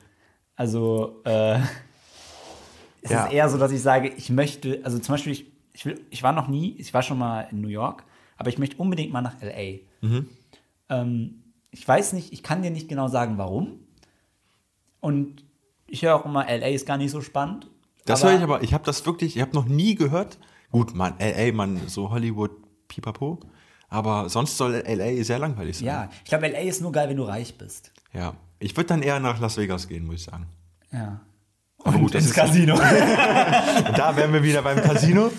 Also 0.56 1.20
äh, 1.24 1.58
es 3.02 3.10
Ja. 3.10 3.24
ist 3.26 3.32
eher 3.32 3.48
so, 3.48 3.58
dass 3.58 3.72
ich 3.72 3.82
sage, 3.82 4.08
ich 4.16 4.30
möchte, 4.30 4.80
also 4.84 4.98
zum 4.98 5.14
Beispiel, 5.14 5.32
ich, 5.32 5.46
ich, 5.72 5.84
will, 5.86 6.00
ich 6.10 6.22
war 6.22 6.32
noch 6.32 6.48
nie, 6.48 6.74
ich 6.78 6.92
war 6.94 7.02
schon 7.02 7.18
mal 7.18 7.42
in 7.50 7.60
New 7.60 7.68
York, 7.68 8.04
aber 8.36 8.48
ich 8.48 8.58
möchte 8.58 8.76
unbedingt 8.76 9.12
mal 9.12 9.22
nach 9.22 9.40
LA. 9.42 9.80
Ähm, 10.90 11.42
ich 11.70 11.86
weiß 11.86 12.12
nicht, 12.12 12.32
ich 12.32 12.42
kann 12.42 12.62
dir 12.62 12.70
nicht 12.70 12.88
genau 12.88 13.08
sagen, 13.08 13.38
warum. 13.38 13.80
Und 15.00 15.44
ich 15.86 16.02
höre 16.02 16.14
auch 16.16 16.24
immer, 16.24 16.44
LA 16.44 16.68
ist 16.68 16.86
gar 16.86 16.96
nicht 16.96 17.10
so 17.10 17.20
spannend. 17.20 17.68
Das 18.06 18.22
höre 18.22 18.36
ich 18.36 18.42
aber, 18.42 18.62
ich 18.62 18.74
habe 18.74 18.84
das 18.84 19.04
wirklich, 19.06 19.36
ich 19.36 19.42
habe 19.42 19.52
noch 19.54 19.64
nie 19.66 19.94
gehört. 19.94 20.38
Gut, 20.70 20.94
man, 20.94 21.14
LA, 21.18 21.52
man, 21.52 21.88
so 21.88 22.10
Hollywood, 22.10 22.50
pipapo. 22.88 23.40
Aber 23.88 24.28
sonst 24.28 24.56
soll 24.56 24.82
LA 24.86 25.22
sehr 25.24 25.38
langweilig 25.38 25.78
sein. 25.78 25.86
Ja, 25.86 26.10
ich 26.24 26.28
glaube, 26.30 26.48
LA 26.48 26.58
ist 26.60 26.80
nur 26.80 26.92
geil, 26.92 27.08
wenn 27.08 27.16
du 27.16 27.22
reich 27.24 27.56
bist. 27.56 27.92
Ja. 28.14 28.34
Ich 28.58 28.76
würde 28.76 28.88
dann 28.88 29.02
eher 29.02 29.20
nach 29.20 29.40
Las 29.40 29.56
Vegas 29.56 29.88
gehen, 29.88 30.06
muss 30.06 30.16
ich 30.16 30.22
sagen. 30.24 30.46
Ja. 30.92 31.20
Aber 31.82 31.98
gut, 31.98 32.14
das 32.14 32.24
ins 32.24 32.34
Casino. 32.34 32.76
Da 33.96 34.16
wären 34.16 34.32
wir 34.32 34.42
wieder 34.42 34.62
beim 34.62 34.80
Casino. 34.80 35.30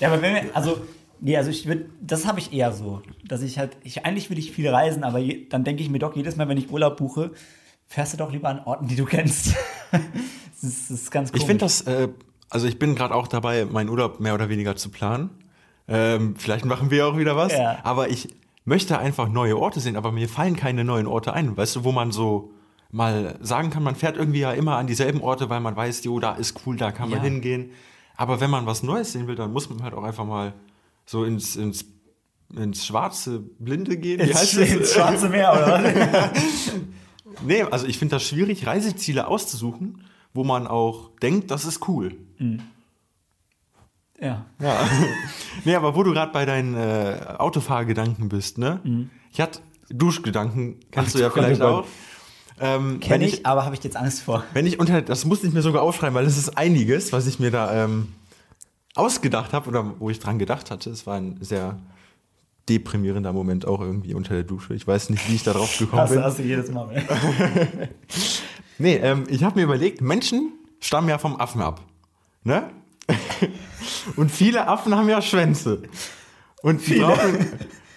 ja, 0.00 0.08
aber 0.08 0.20
wenn 0.20 0.34
wir, 0.34 0.56
also, 0.56 0.78
nee, 1.20 1.36
also 1.36 1.50
ich 1.50 1.66
würde, 1.66 1.86
das 2.00 2.26
habe 2.26 2.40
ich 2.40 2.52
eher 2.52 2.72
so, 2.72 3.02
dass 3.24 3.42
ich 3.42 3.58
halt, 3.58 3.76
ich, 3.84 4.04
eigentlich 4.04 4.30
will 4.30 4.38
ich 4.38 4.50
viel 4.50 4.68
reisen, 4.68 5.04
aber 5.04 5.18
je, 5.18 5.46
dann 5.48 5.62
denke 5.62 5.82
ich 5.82 5.90
mir 5.90 6.00
doch, 6.00 6.16
jedes 6.16 6.36
Mal, 6.36 6.48
wenn 6.48 6.58
ich 6.58 6.70
Urlaub 6.70 6.96
buche, 6.96 7.32
fährst 7.86 8.14
du 8.14 8.16
doch 8.16 8.32
lieber 8.32 8.48
an 8.48 8.60
Orten, 8.64 8.88
die 8.88 8.96
du 8.96 9.04
kennst. 9.04 9.54
das, 9.92 10.00
ist, 10.62 10.90
das 10.90 11.02
ist 11.02 11.10
ganz 11.10 11.30
komisch. 11.30 11.42
Ich 11.42 11.46
finde 11.46 11.64
das, 11.64 11.82
äh, 11.82 12.08
also 12.50 12.66
ich 12.66 12.78
bin 12.78 12.94
gerade 12.96 13.14
auch 13.14 13.28
dabei, 13.28 13.64
meinen 13.64 13.88
Urlaub 13.88 14.18
mehr 14.18 14.34
oder 14.34 14.48
weniger 14.48 14.74
zu 14.74 14.90
planen. 14.90 15.30
Ähm, 15.88 16.34
vielleicht 16.36 16.64
machen 16.64 16.90
wir 16.90 17.06
auch 17.06 17.16
wieder 17.16 17.36
was. 17.36 17.52
Ja. 17.52 17.78
Aber 17.82 18.08
ich 18.08 18.28
möchte 18.64 18.98
einfach 18.98 19.28
neue 19.28 19.58
Orte 19.58 19.80
sehen, 19.80 19.96
aber 19.96 20.12
mir 20.12 20.28
fallen 20.28 20.56
keine 20.56 20.84
neuen 20.84 21.06
Orte 21.06 21.32
ein. 21.32 21.56
Weißt 21.56 21.76
du, 21.76 21.84
wo 21.84 21.92
man 21.92 22.12
so 22.12 22.52
mal 22.90 23.38
sagen 23.40 23.70
kann, 23.70 23.82
man 23.82 23.96
fährt 23.96 24.16
irgendwie 24.16 24.40
ja 24.40 24.52
immer 24.52 24.76
an 24.76 24.86
dieselben 24.86 25.20
Orte, 25.22 25.48
weil 25.50 25.60
man 25.60 25.74
weiß, 25.74 26.04
jo, 26.04 26.20
da 26.20 26.32
ist 26.34 26.60
cool, 26.66 26.76
da 26.76 26.92
kann 26.92 27.08
man 27.10 27.18
Ja. 27.18 27.24
hingehen. 27.24 27.70
Aber 28.16 28.40
wenn 28.40 28.50
man 28.50 28.66
was 28.66 28.82
Neues 28.82 29.12
sehen 29.12 29.26
will, 29.26 29.34
dann 29.34 29.52
muss 29.52 29.70
man 29.70 29.82
halt 29.82 29.94
auch 29.94 30.04
einfach 30.04 30.26
mal 30.26 30.52
so 31.06 31.24
ins, 31.24 31.56
ins, 31.56 31.86
ins 32.54 32.84
schwarze 32.86 33.40
Blinde 33.58 33.96
gehen. 33.96 34.20
Wie 34.20 34.24
Ins, 34.24 34.38
heißt 34.38 34.56
ins 34.58 34.78
das? 34.78 34.92
Schwarze 34.94 35.28
Meer, 35.28 35.52
oder? 35.52 36.32
Nee, 37.44 37.62
also 37.62 37.86
ich 37.86 37.98
finde 37.98 38.16
das 38.16 38.24
schwierig, 38.24 38.66
Reiseziele 38.66 39.26
auszusuchen, 39.26 40.04
wo 40.34 40.44
man 40.44 40.66
auch 40.66 41.10
denkt, 41.22 41.50
das 41.50 41.64
ist 41.64 41.88
cool. 41.88 42.14
ja. 44.20 44.44
Ja. 44.60 44.88
nee, 45.64 45.74
aber 45.74 45.94
wo 45.94 46.02
du 46.02 46.12
gerade 46.12 46.32
bei 46.32 46.44
deinen 46.44 46.74
äh, 46.74 47.16
Autofahrgedanken 47.38 48.28
bist, 48.28 48.58
ne? 48.58 48.80
Ich 49.32 49.40
hatte 49.40 49.60
Duschgedanken, 49.90 50.80
kennst 50.90 51.10
Ach, 51.10 51.12
du 51.14 51.18
ja 51.20 51.30
vielleicht 51.30 51.62
auch. 51.62 51.84
Ähm, 52.60 53.00
Kenne 53.00 53.24
ich, 53.26 53.40
ich, 53.40 53.46
aber 53.46 53.64
habe 53.64 53.74
ich 53.74 53.82
jetzt 53.82 53.96
Angst 53.96 54.22
vor. 54.22 54.44
wenn 54.52 54.66
ich 54.66 54.78
unter, 54.78 55.02
das 55.02 55.24
musste 55.24 55.46
ich 55.46 55.52
mir 55.52 55.62
sogar 55.62 55.82
aufschreiben, 55.82 56.14
weil 56.14 56.26
es 56.26 56.36
ist 56.38 56.56
einiges, 56.56 57.12
was 57.12 57.26
ich 57.26 57.40
mir 57.40 57.50
da 57.50 57.84
ähm, 57.84 58.08
ausgedacht 58.94 59.52
habe 59.52 59.68
oder 59.68 59.94
wo 59.98 60.10
ich 60.10 60.18
dran 60.20 60.38
gedacht 60.38 60.70
hatte. 60.70 60.90
Es 60.90 61.06
war 61.06 61.16
ein 61.16 61.38
sehr 61.40 61.78
deprimierender 62.68 63.32
Moment 63.32 63.66
auch 63.66 63.80
irgendwie 63.80 64.14
unter 64.14 64.34
der 64.34 64.44
Dusche. 64.44 64.74
Ich 64.74 64.86
weiß 64.86 65.10
nicht, 65.10 65.28
wie 65.28 65.34
ich 65.34 65.42
da 65.42 65.52
drauf 65.54 65.76
gekommen 65.78 66.06
bin. 66.08 66.18
du- 66.18 66.24
hast 66.24 66.38
du 66.38 66.42
jedes 66.42 66.70
Mal. 66.70 66.88
Nee, 68.78 68.96
ähm, 68.96 69.24
ich 69.28 69.44
habe 69.44 69.56
mir 69.58 69.64
überlegt, 69.64 70.00
Menschen 70.00 70.52
stammen 70.80 71.08
ja 71.08 71.18
vom 71.18 71.36
Affen 71.38 71.60
ab. 71.60 71.82
Ne? 72.42 72.64
Und 74.16 74.30
viele 74.30 74.68
Affen 74.68 74.94
haben 74.94 75.08
ja 75.08 75.22
Schwänze. 75.22 75.82
Und 76.62 76.86
die 76.86 77.00
brauchen. 77.00 77.46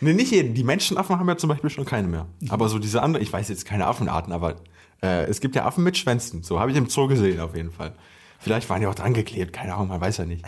Nee, 0.01 0.13
nicht 0.13 0.31
jeden. 0.31 0.53
Die 0.53 0.63
Menschenaffen 0.63 1.17
haben 1.17 1.27
ja 1.27 1.37
zum 1.37 1.49
Beispiel 1.49 1.69
schon 1.69 1.85
keine 1.85 2.07
mehr. 2.07 2.27
Aber 2.49 2.69
so 2.69 2.79
diese 2.79 3.01
andere, 3.01 3.23
ich 3.23 3.31
weiß 3.31 3.49
jetzt 3.49 3.65
keine 3.65 3.87
Affenarten, 3.87 4.33
aber 4.33 4.55
äh, 5.01 5.25
es 5.25 5.39
gibt 5.39 5.55
ja 5.55 5.65
Affen 5.65 5.83
mit 5.83 5.97
Schwänzen. 5.97 6.43
So 6.43 6.59
habe 6.59 6.71
ich 6.71 6.77
im 6.77 6.89
Zoo 6.89 7.07
gesehen 7.07 7.39
auf 7.39 7.55
jeden 7.55 7.71
Fall. 7.71 7.93
Vielleicht 8.39 8.69
waren 8.69 8.81
die 8.81 8.87
auch 8.87 8.95
dran 8.95 9.13
geklebt, 9.13 9.53
keine 9.53 9.73
Ahnung, 9.73 9.87
man 9.87 10.01
weiß 10.01 10.17
ja 10.17 10.25
nicht. 10.25 10.45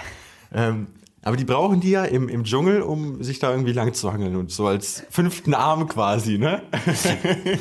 Ähm, 0.53 0.87
aber 1.23 1.35
die 1.35 1.45
brauchen 1.45 1.79
die 1.79 1.91
ja 1.91 2.05
im, 2.05 2.29
im 2.29 2.43
Dschungel, 2.43 2.81
um 2.81 3.23
sich 3.23 3.39
da 3.39 3.51
irgendwie 3.51 3.73
lang 3.73 3.93
zu 3.93 4.13
hangeln 4.13 4.35
und 4.35 4.51
so 4.51 4.67
als 4.67 5.03
fünften 5.09 5.53
Arm 5.53 5.87
quasi, 5.87 6.37
ne? 6.37 6.61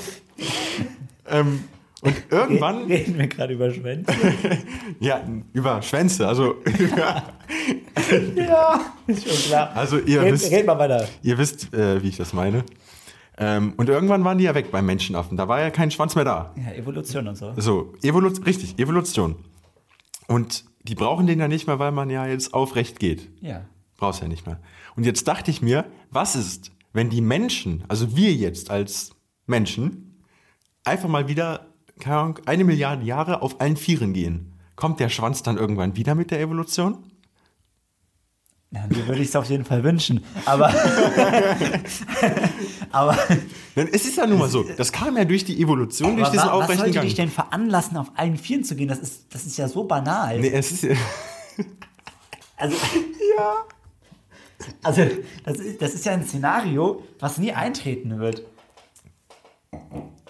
ähm, 1.28 1.64
und 2.02 2.14
irgendwann. 2.30 2.84
Reden 2.84 3.18
wir 3.18 3.26
gerade 3.26 3.54
über 3.54 3.72
Schwänze? 3.72 4.12
Ja, 5.00 5.22
über 5.52 5.82
Schwänze. 5.82 6.28
Also, 6.28 6.56
ja, 8.36 8.80
ist 9.06 9.28
schon 9.28 9.48
klar. 9.48 9.70
also 9.74 9.98
ihr 9.98 10.22
Red, 10.22 10.32
wisst, 10.32 10.52
red 10.52 10.66
mal 10.66 10.78
weiter. 10.78 11.08
ihr 11.22 11.38
wisst 11.38 11.72
äh, 11.74 12.02
wie 12.02 12.08
ich 12.08 12.16
das 12.16 12.32
meine. 12.32 12.64
Ähm, 13.38 13.74
und 13.76 13.88
irgendwann 13.88 14.24
waren 14.24 14.38
die 14.38 14.44
ja 14.44 14.54
weg 14.54 14.70
beim 14.70 14.86
Menschenaffen. 14.86 15.36
Da 15.36 15.46
war 15.48 15.60
ja 15.60 15.70
kein 15.70 15.90
Schwanz 15.90 16.14
mehr 16.14 16.24
da. 16.24 16.54
Ja, 16.56 16.72
Evolution 16.72 17.28
und 17.28 17.36
so. 17.36 17.52
So, 17.56 17.92
Evolu 18.02 18.28
richtig, 18.46 18.78
Evolution. 18.78 19.36
Und 20.26 20.64
die 20.82 20.94
brauchen 20.94 21.26
den 21.26 21.40
ja 21.40 21.48
nicht 21.48 21.66
mehr, 21.66 21.78
weil 21.78 21.92
man 21.92 22.10
ja 22.10 22.26
jetzt 22.26 22.54
aufrecht 22.54 22.98
geht. 22.98 23.28
Ja. 23.40 23.66
Brauchst 23.96 24.22
ja 24.22 24.28
nicht 24.28 24.46
mehr. 24.46 24.60
Und 24.94 25.04
jetzt 25.04 25.28
dachte 25.28 25.50
ich 25.50 25.60
mir, 25.62 25.84
was 26.10 26.36
ist, 26.36 26.72
wenn 26.92 27.10
die 27.10 27.20
Menschen, 27.20 27.84
also 27.88 28.16
wir 28.16 28.32
jetzt 28.32 28.70
als 28.70 29.10
Menschen, 29.46 30.22
einfach 30.84 31.08
mal 31.08 31.28
wieder, 31.28 31.66
keine 32.00 32.16
Ahnung, 32.16 32.38
eine 32.46 32.64
Milliarde 32.64 33.04
Jahre 33.04 33.42
auf 33.42 33.60
allen 33.60 33.76
Vieren 33.76 34.12
gehen? 34.12 34.54
Kommt 34.76 35.00
der 35.00 35.08
Schwanz 35.08 35.42
dann 35.42 35.56
irgendwann 35.56 35.96
wieder 35.96 36.14
mit 36.14 36.30
der 36.30 36.40
Evolution? 36.40 36.98
Ja, 38.76 38.86
mir 38.94 39.06
würde 39.06 39.22
ich 39.22 39.28
es 39.28 39.36
auf 39.36 39.46
jeden 39.46 39.64
Fall 39.64 39.82
wünschen. 39.84 40.22
Aber. 40.44 40.70
aber. 42.92 43.16
Es 43.74 44.04
ist 44.04 44.16
ja 44.16 44.26
nun 44.26 44.38
mal 44.38 44.48
so, 44.48 44.64
das 44.76 44.92
kam 44.92 45.16
ja 45.16 45.24
durch 45.24 45.44
die 45.44 45.60
Evolution, 45.60 46.16
durch 46.16 46.26
aber 46.28 46.32
diesen 46.32 46.46
wa- 46.48 46.52
was 46.52 46.62
aufrechten 46.62 46.78
sollte 46.78 46.92
Gang. 46.94 47.04
dich 47.06 47.14
denn 47.14 47.30
veranlassen, 47.30 47.96
auf 47.96 48.10
allen 48.16 48.36
Vieren 48.36 48.64
zu 48.64 48.76
gehen? 48.76 48.88
Das 48.88 48.98
ist, 48.98 49.32
das 49.34 49.46
ist 49.46 49.56
ja 49.56 49.68
so 49.68 49.84
banal. 49.84 50.40
Nee, 50.40 50.50
es 50.50 50.72
ist, 50.72 50.84
Also. 52.56 52.76
ja. 53.38 53.54
Also, 54.82 55.02
das 55.44 55.58
ist, 55.58 55.82
das 55.82 55.94
ist 55.94 56.04
ja 56.06 56.12
ein 56.12 56.24
Szenario, 56.24 57.02
was 57.20 57.36
nie 57.38 57.52
eintreten 57.52 58.18
wird. 58.18 58.42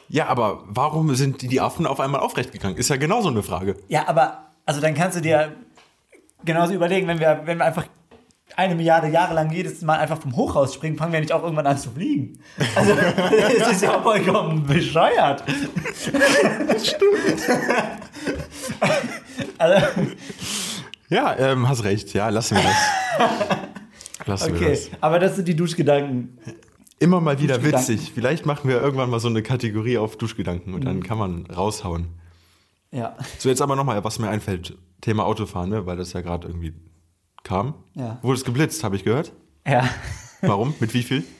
ja, 0.09 0.26
aber 0.26 0.64
warum 0.66 1.14
sind 1.14 1.42
die, 1.42 1.48
die 1.48 1.61
Affen 1.61 1.87
auf 1.87 2.00
einmal 2.00 2.20
aufrecht 2.20 2.52
gegangen? 2.52 2.76
Ist 2.76 2.90
ja 2.90 2.96
genauso 2.96 3.28
eine 3.28 3.42
Frage. 3.42 3.76
Ja, 3.88 4.09
aber. 4.09 4.42
Also, 4.64 4.80
dann 4.80 4.94
kannst 4.94 5.16
du 5.16 5.20
dir 5.22 5.52
genauso 6.44 6.74
überlegen, 6.74 7.06
wenn 7.06 7.20
wir, 7.20 7.42
wenn 7.44 7.59
wir 7.59 7.64
einfach 7.64 7.87
eine 8.54 8.74
Milliarde 8.74 9.09
Jahre 9.09 9.35
lang 9.35 9.50
jedes 9.50 9.82
Mal 9.82 9.98
einfach 9.98 10.20
vom 10.20 10.37
Hochhaus 10.37 10.74
springen, 10.74 10.96
fangen 10.96 11.12
wir 11.12 11.20
nicht 11.20 11.32
auch 11.32 11.42
irgendwann 11.42 11.66
an 11.66 11.78
zu 11.78 11.90
fliegen. 11.90 12.38
Also, 12.74 12.92
es 13.59 13.72
ist 13.72 13.82
ja 13.82 14.00
vollkommen 14.00 14.66
bescheuert. 14.66 15.42
Stimmt. 16.82 17.48
also, 19.59 19.87
Ja, 21.09 21.37
ähm, 21.38 21.68
hast 21.68 21.85
recht. 21.85 22.12
Ja, 22.14 22.28
lassen 22.28 22.56
wir 22.56 22.62
das. 22.64 23.56
Lassen 24.26 24.54
wir 24.54 24.61
okay, 24.61 24.70
das. 24.70 24.90
aber 25.00 25.18
das 25.20 25.37
sind 25.37 25.46
die 25.46 25.54
Duschgedanken. 25.54 26.37
Immer 26.98 27.20
mal 27.20 27.40
wieder 27.40 27.62
witzig. 27.62 28.11
Vielleicht 28.12 28.44
machen 28.44 28.68
wir 28.68 28.80
irgendwann 28.80 29.09
mal 29.11 29.20
so 29.20 29.28
eine 29.28 29.42
Kategorie 29.42 29.98
auf 29.98 30.16
Duschgedanken 30.16 30.74
und 30.74 30.80
Mhm. 30.80 30.85
dann 30.85 31.02
kann 31.04 31.18
man 31.18 31.46
raushauen. 31.46 32.09
Ja. 32.90 33.14
So, 33.38 33.48
jetzt 33.48 33.62
aber 33.62 33.76
nochmal, 33.76 34.02
was 34.02 34.18
mir 34.18 34.28
einfällt. 34.28 34.76
Thema 35.00 35.26
Autofahren, 35.26 35.70
ne? 35.70 35.87
weil 35.87 35.96
das 35.96 36.12
ja 36.12 36.22
gerade 36.22 36.48
irgendwie 36.48 36.74
kam. 37.46 37.74
Ja. 37.94 38.18
Wurde 38.22 38.37
es 38.38 38.44
geblitzt, 38.44 38.85
habe 38.85 38.96
ich 38.96 39.04
gehört. 39.04 39.32
Ja. 39.66 39.88
Warum? 40.42 40.74
Mit 40.80 40.92
wie 40.94 41.02
viel? 41.02 41.24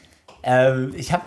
Ähm, 0.49 0.93
ich 0.97 1.13
habe, 1.13 1.25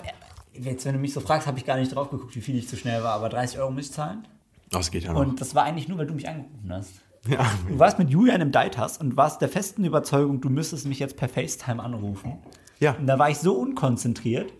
jetzt 0.53 0.85
wenn 0.85 0.93
du 0.93 0.99
mich 0.99 1.11
so 1.13 1.19
fragst, 1.19 1.45
habe 1.45 1.57
ich 1.57 1.65
gar 1.65 1.75
nicht 1.75 1.93
drauf 1.93 2.09
geguckt, 2.09 2.33
wie 2.37 2.41
viel 2.41 2.55
ich 2.57 2.69
zu 2.69 2.77
schnell 2.77 3.03
war, 3.03 3.15
aber 3.15 3.27
30 3.27 3.59
Euro 3.59 3.69
muss 3.69 3.87
ich 3.87 3.91
zahlen. 3.91 4.25
Das 4.71 4.91
geht 4.91 5.03
ja 5.03 5.11
noch. 5.11 5.19
Und 5.19 5.41
das 5.41 5.55
war 5.55 5.65
eigentlich 5.65 5.89
nur, 5.89 5.97
weil 5.97 6.07
du 6.07 6.13
mich 6.13 6.29
angerufen 6.29 6.71
hast. 6.71 6.93
ja. 7.27 7.45
Du 7.67 7.77
warst 7.77 7.99
mit 7.99 8.09
Julian 8.09 8.39
im 8.39 8.53
Deitas 8.53 8.97
und 8.97 9.17
warst 9.17 9.41
der 9.41 9.49
festen 9.49 9.83
Überzeugung, 9.83 10.39
du 10.39 10.49
müsstest 10.49 10.87
mich 10.87 10.99
jetzt 10.99 11.17
per 11.17 11.27
FaceTime 11.27 11.83
anrufen. 11.83 12.37
ja, 12.79 12.93
Und 12.93 13.07
da 13.07 13.19
war 13.19 13.29
ich 13.29 13.39
so 13.39 13.55
unkonzentriert, 13.55 14.53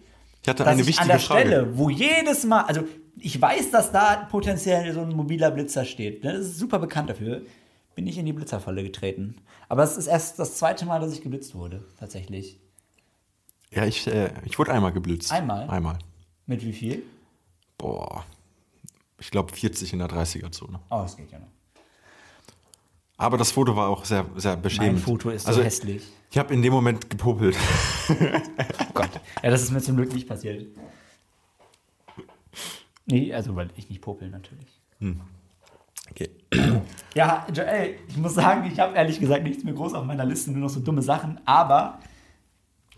ich 0.44 0.50
hatte 0.50 0.66
eine 0.68 0.82
ich 0.82 0.88
wichtige 0.88 1.04
an 1.04 1.08
der 1.08 1.20
Frage. 1.20 1.42
Stelle, 1.48 1.78
wo 1.78 1.90
jedes 1.90 2.44
Mal, 2.46 2.64
also 2.64 2.82
ich 3.18 3.42
weiß, 3.42 3.72
dass 3.72 3.94
da 3.94 4.28
potenziell 4.30 4.94
so 4.94 5.00
ein 5.02 5.10
mobiler 5.16 5.52
Blitzer 5.52 5.86
steht. 5.86 6.22
ne, 6.26 6.34
Das 6.34 6.42
ist 6.48 6.60
super 6.60 6.80
bekannt 6.80 7.10
dafür. 7.10 7.44
Bin 8.00 8.08
ich 8.08 8.18
in 8.18 8.26
die 8.26 8.32
Blitzerfalle 8.32 8.82
getreten. 8.82 9.36
Aber 9.68 9.84
es 9.84 9.98
ist 9.98 10.08
erst 10.08 10.40
das 10.40 10.56
zweite 10.56 10.86
Mal, 10.86 11.02
dass 11.02 11.12
ich 11.12 11.22
geblitzt 11.22 11.54
wurde, 11.54 11.84
tatsächlich. 12.00 12.58
Ja, 13.72 13.84
ich, 13.84 14.08
äh, 14.08 14.32
ich 14.46 14.58
wurde 14.58 14.72
einmal 14.72 14.94
geblitzt. 14.94 15.34
Einmal? 15.34 15.70
Einmal. 15.70 16.00
Mit 16.46 16.64
wie 16.64 16.72
viel? 16.72 17.04
Boah. 17.78 18.24
Ich 19.18 19.32
glaube 19.32 19.52
40 19.52 19.92
in 19.92 20.00
der 20.00 20.08
30er-Zone. 20.08 20.80
Oh, 20.90 21.00
das 21.02 21.18
geht 21.18 21.30
ja 21.30 21.40
noch. 21.40 21.50
Aber 23.18 23.38
das 23.38 23.52
Foto 23.52 23.76
war 23.76 23.90
auch 23.90 24.06
sehr, 24.06 24.26
sehr 24.38 24.56
beschämend. 24.56 24.94
Mein 24.94 25.02
Foto 25.02 25.30
ist 25.32 25.44
so 25.44 25.50
also, 25.50 25.62
hässlich. 25.62 26.04
Ich 26.32 26.38
habe 26.38 26.54
in 26.54 26.62
dem 26.62 26.72
Moment 26.72 27.10
gepopelt. 27.10 27.58
Oh 28.10 28.94
Gott. 28.94 29.12
Ja, 29.44 29.50
das 29.50 29.64
ist 29.64 29.72
mir 29.72 29.82
zum 29.82 29.98
Glück 29.98 30.14
nicht 30.14 30.26
passiert. 30.26 30.68
Nee, 33.08 33.34
also 33.34 33.58
weil 33.58 33.72
ich 33.76 33.90
nicht 33.90 34.00
popel 34.00 34.30
natürlich. 34.30 34.80
Okay. 36.12 36.30
Ja, 37.16 37.46
Joel, 37.54 37.96
ich 38.08 38.18
muss 38.18 38.34
sagen, 38.36 38.70
ich 38.72 38.80
habe 38.80 38.96
ehrlich 38.96 39.20
gesagt 39.20 39.44
nichts 39.44 39.64
mehr 39.64 39.74
groß 39.74 39.94
auf 39.94 40.06
meiner 40.06 40.26
Liste, 40.26 40.52
nur 40.52 40.62
noch 40.62 40.70
so 40.70 40.80
dumme 40.80 41.02
Sachen, 41.02 41.40
aber 41.46 42.00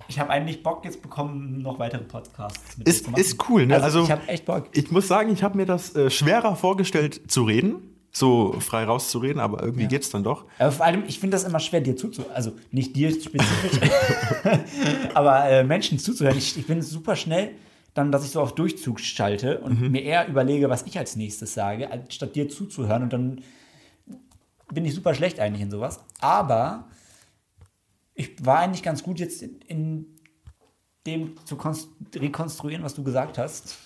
ich 0.07 0.19
habe 0.19 0.29
eigentlich 0.29 0.61
Bock 0.63 0.83
jetzt 0.83 1.01
bekommen, 1.01 1.61
noch 1.61 1.79
weitere 1.79 2.03
Podcasts 2.03 2.77
mit 2.77 2.87
Ist, 2.87 3.05
zu 3.05 3.11
machen. 3.11 3.21
ist 3.21 3.49
cool, 3.49 3.65
ne? 3.65 3.75
Also, 3.75 3.85
Also, 3.85 4.03
ich 4.03 4.11
habe 4.11 4.27
echt 4.27 4.45
Bock. 4.45 4.67
ich 4.73 4.91
muss 4.91 5.07
sagen, 5.07 5.31
ich 5.31 5.43
habe 5.43 5.57
mir 5.57 5.65
das 5.65 5.95
äh, 5.95 6.09
schwerer 6.09 6.55
vorgestellt 6.55 7.31
zu 7.31 7.43
reden, 7.43 7.75
so 8.11 8.53
frei 8.59 8.83
rauszureden, 8.83 9.39
aber 9.39 9.63
irgendwie 9.63 9.87
geht's 9.87 10.09
dann 10.09 10.23
doch. 10.23 10.43
Aber 10.59 10.71
vor 10.73 10.85
allem, 10.85 11.03
ich 11.07 11.19
finde 11.19 11.35
das 11.35 11.45
immer 11.45 11.59
schwer, 11.61 11.79
dir 11.79 11.95
zuzuhören. 11.95 12.33
Also 12.35 12.51
nicht 12.71 12.93
dir 12.95 13.09
spezifisch, 13.11 13.89
aber 15.13 15.45
äh, 15.49 15.63
Menschen 15.63 15.97
zuzuhören. 15.99 16.37
Ich, 16.37 16.57
ich 16.57 16.67
bin 16.67 16.81
super 16.81 17.15
schnell, 17.15 17.51
dann, 17.93 18.11
dass 18.11 18.23
ich 18.23 18.31
so 18.31 18.41
auf 18.41 18.55
Durchzug 18.55 18.99
schalte 18.99 19.59
und 19.59 19.79
Mhm. 19.81 19.91
mir 19.91 20.01
eher 20.03 20.27
überlege, 20.27 20.69
was 20.69 20.83
ich 20.83 20.97
als 20.97 21.15
nächstes 21.15 21.53
sage, 21.53 21.89
statt 22.09 22.35
dir 22.35 22.47
zuzuhören. 22.49 23.03
Und 23.03 23.13
dann 23.13 23.41
bin 24.73 24.85
ich 24.85 24.93
super 24.95 25.13
schlecht 25.13 25.39
eigentlich 25.39 25.61
in 25.61 25.71
sowas. 25.71 25.99
Aber 26.21 26.87
ich 28.13 28.43
war 28.45 28.59
eigentlich 28.59 28.83
ganz 28.83 29.03
gut 29.03 29.19
jetzt 29.19 29.41
in, 29.41 29.59
in 29.67 30.05
dem 31.05 31.35
zu 31.45 31.55
konst- 31.55 31.89
rekonstruieren, 32.15 32.83
was 32.83 32.93
du 32.93 33.03
gesagt 33.03 33.37
hast. 33.37 33.77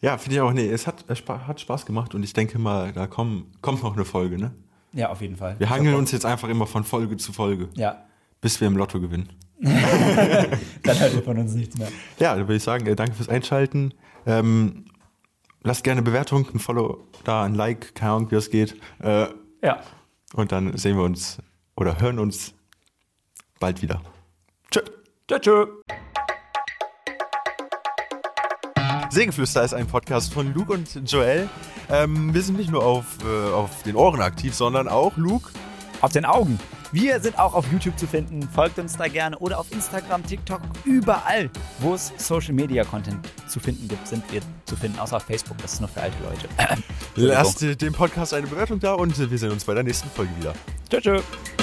Ja, 0.00 0.16
finde 0.16 0.36
ich 0.36 0.40
auch, 0.40 0.52
nee, 0.52 0.68
es 0.68 0.86
hat, 0.86 1.04
es 1.08 1.22
hat 1.26 1.60
Spaß 1.60 1.84
gemacht 1.86 2.14
und 2.14 2.22
ich 2.22 2.32
denke 2.32 2.58
mal, 2.58 2.92
da 2.92 3.06
kommen, 3.08 3.50
kommt 3.62 3.82
noch 3.82 3.94
eine 3.96 4.04
Folge, 4.04 4.38
ne? 4.38 4.52
Ja, 4.92 5.10
auf 5.10 5.20
jeden 5.20 5.36
Fall. 5.36 5.58
Wir 5.58 5.68
hangeln 5.70 5.96
uns 5.96 6.12
jetzt 6.12 6.24
einfach 6.24 6.48
immer 6.48 6.66
von 6.66 6.84
Folge 6.84 7.16
zu 7.16 7.32
Folge, 7.32 7.68
Ja, 7.74 8.04
bis 8.40 8.60
wir 8.60 8.68
im 8.68 8.76
Lotto 8.76 9.00
gewinnen. 9.00 9.28
dann 10.82 10.98
hört 10.98 11.14
ihr 11.14 11.22
von 11.22 11.38
uns 11.38 11.54
nichts 11.54 11.76
mehr. 11.78 11.88
Ja, 12.18 12.30
dann 12.36 12.44
würde 12.46 12.56
ich 12.56 12.62
sagen, 12.62 12.86
äh, 12.86 12.94
danke 12.94 13.14
fürs 13.14 13.28
Einschalten. 13.28 13.92
Ähm, 14.26 14.84
lasst 15.64 15.82
gerne 15.84 15.98
eine 16.00 16.04
Bewertung, 16.04 16.48
ein 16.54 16.58
Follow 16.60 17.04
da, 17.24 17.42
ein 17.44 17.54
Like, 17.54 17.94
keine 17.94 18.12
Ahnung, 18.12 18.30
wie 18.30 18.36
das 18.36 18.50
geht. 18.50 18.76
Äh, 19.02 19.26
Ja. 19.62 19.80
und 20.34 20.52
dann 20.52 20.76
sehen 20.76 20.96
wir 20.96 21.04
uns 21.04 21.38
oder 21.76 22.00
hören 22.00 22.18
uns 22.20 22.54
bald 23.58 23.82
wieder. 23.82 24.00
Tschö. 24.70 24.80
Tschö, 25.28 25.38
tschö. 25.40 25.66
Sägeflüster 29.10 29.64
ist 29.64 29.74
ein 29.74 29.86
Podcast 29.86 30.32
von 30.32 30.52
Luke 30.54 30.72
und 30.72 31.10
Joel. 31.10 31.48
Ähm, 31.90 32.34
wir 32.34 32.42
sind 32.42 32.58
nicht 32.58 32.70
nur 32.70 32.84
auf, 32.84 33.18
äh, 33.24 33.50
auf 33.52 33.82
den 33.82 33.96
Ohren 33.96 34.20
aktiv, 34.20 34.54
sondern 34.54 34.86
auch 34.86 35.16
Luke. 35.16 35.50
auf 36.00 36.12
den 36.12 36.24
Augen. 36.26 36.60
Wir 36.92 37.20
sind 37.20 37.38
auch 37.38 37.54
auf 37.54 37.70
YouTube 37.70 37.98
zu 37.98 38.06
finden. 38.06 38.42
Folgt 38.42 38.78
uns 38.78 38.96
da 38.96 39.08
gerne 39.08 39.38
oder 39.38 39.58
auf 39.58 39.70
Instagram, 39.70 40.24
TikTok, 40.24 40.60
überall, 40.84 41.50
wo 41.80 41.94
es 41.94 42.12
Social 42.16 42.54
Media 42.54 42.82
Content 42.84 43.28
zu 43.46 43.60
finden 43.60 43.88
gibt, 43.88 44.06
sind 44.08 44.24
wir 44.32 44.40
zu 44.64 44.74
finden. 44.76 44.98
Außer 44.98 45.16
auf 45.16 45.24
Facebook, 45.24 45.58
das 45.58 45.74
ist 45.74 45.80
nur 45.80 45.88
für 45.88 46.00
alte 46.00 46.16
Leute. 46.22 46.48
Lasst 47.16 47.60
dem 47.80 47.92
Podcast 47.92 48.32
eine 48.32 48.46
Bewertung 48.46 48.80
da 48.80 48.94
und 48.94 49.18
wir 49.30 49.38
sehen 49.38 49.50
uns 49.50 49.64
bei 49.64 49.74
der 49.74 49.82
nächsten 49.82 50.08
Folge 50.08 50.30
wieder. 50.38 50.54
Tschö, 50.88 51.00
tschö. 51.00 51.57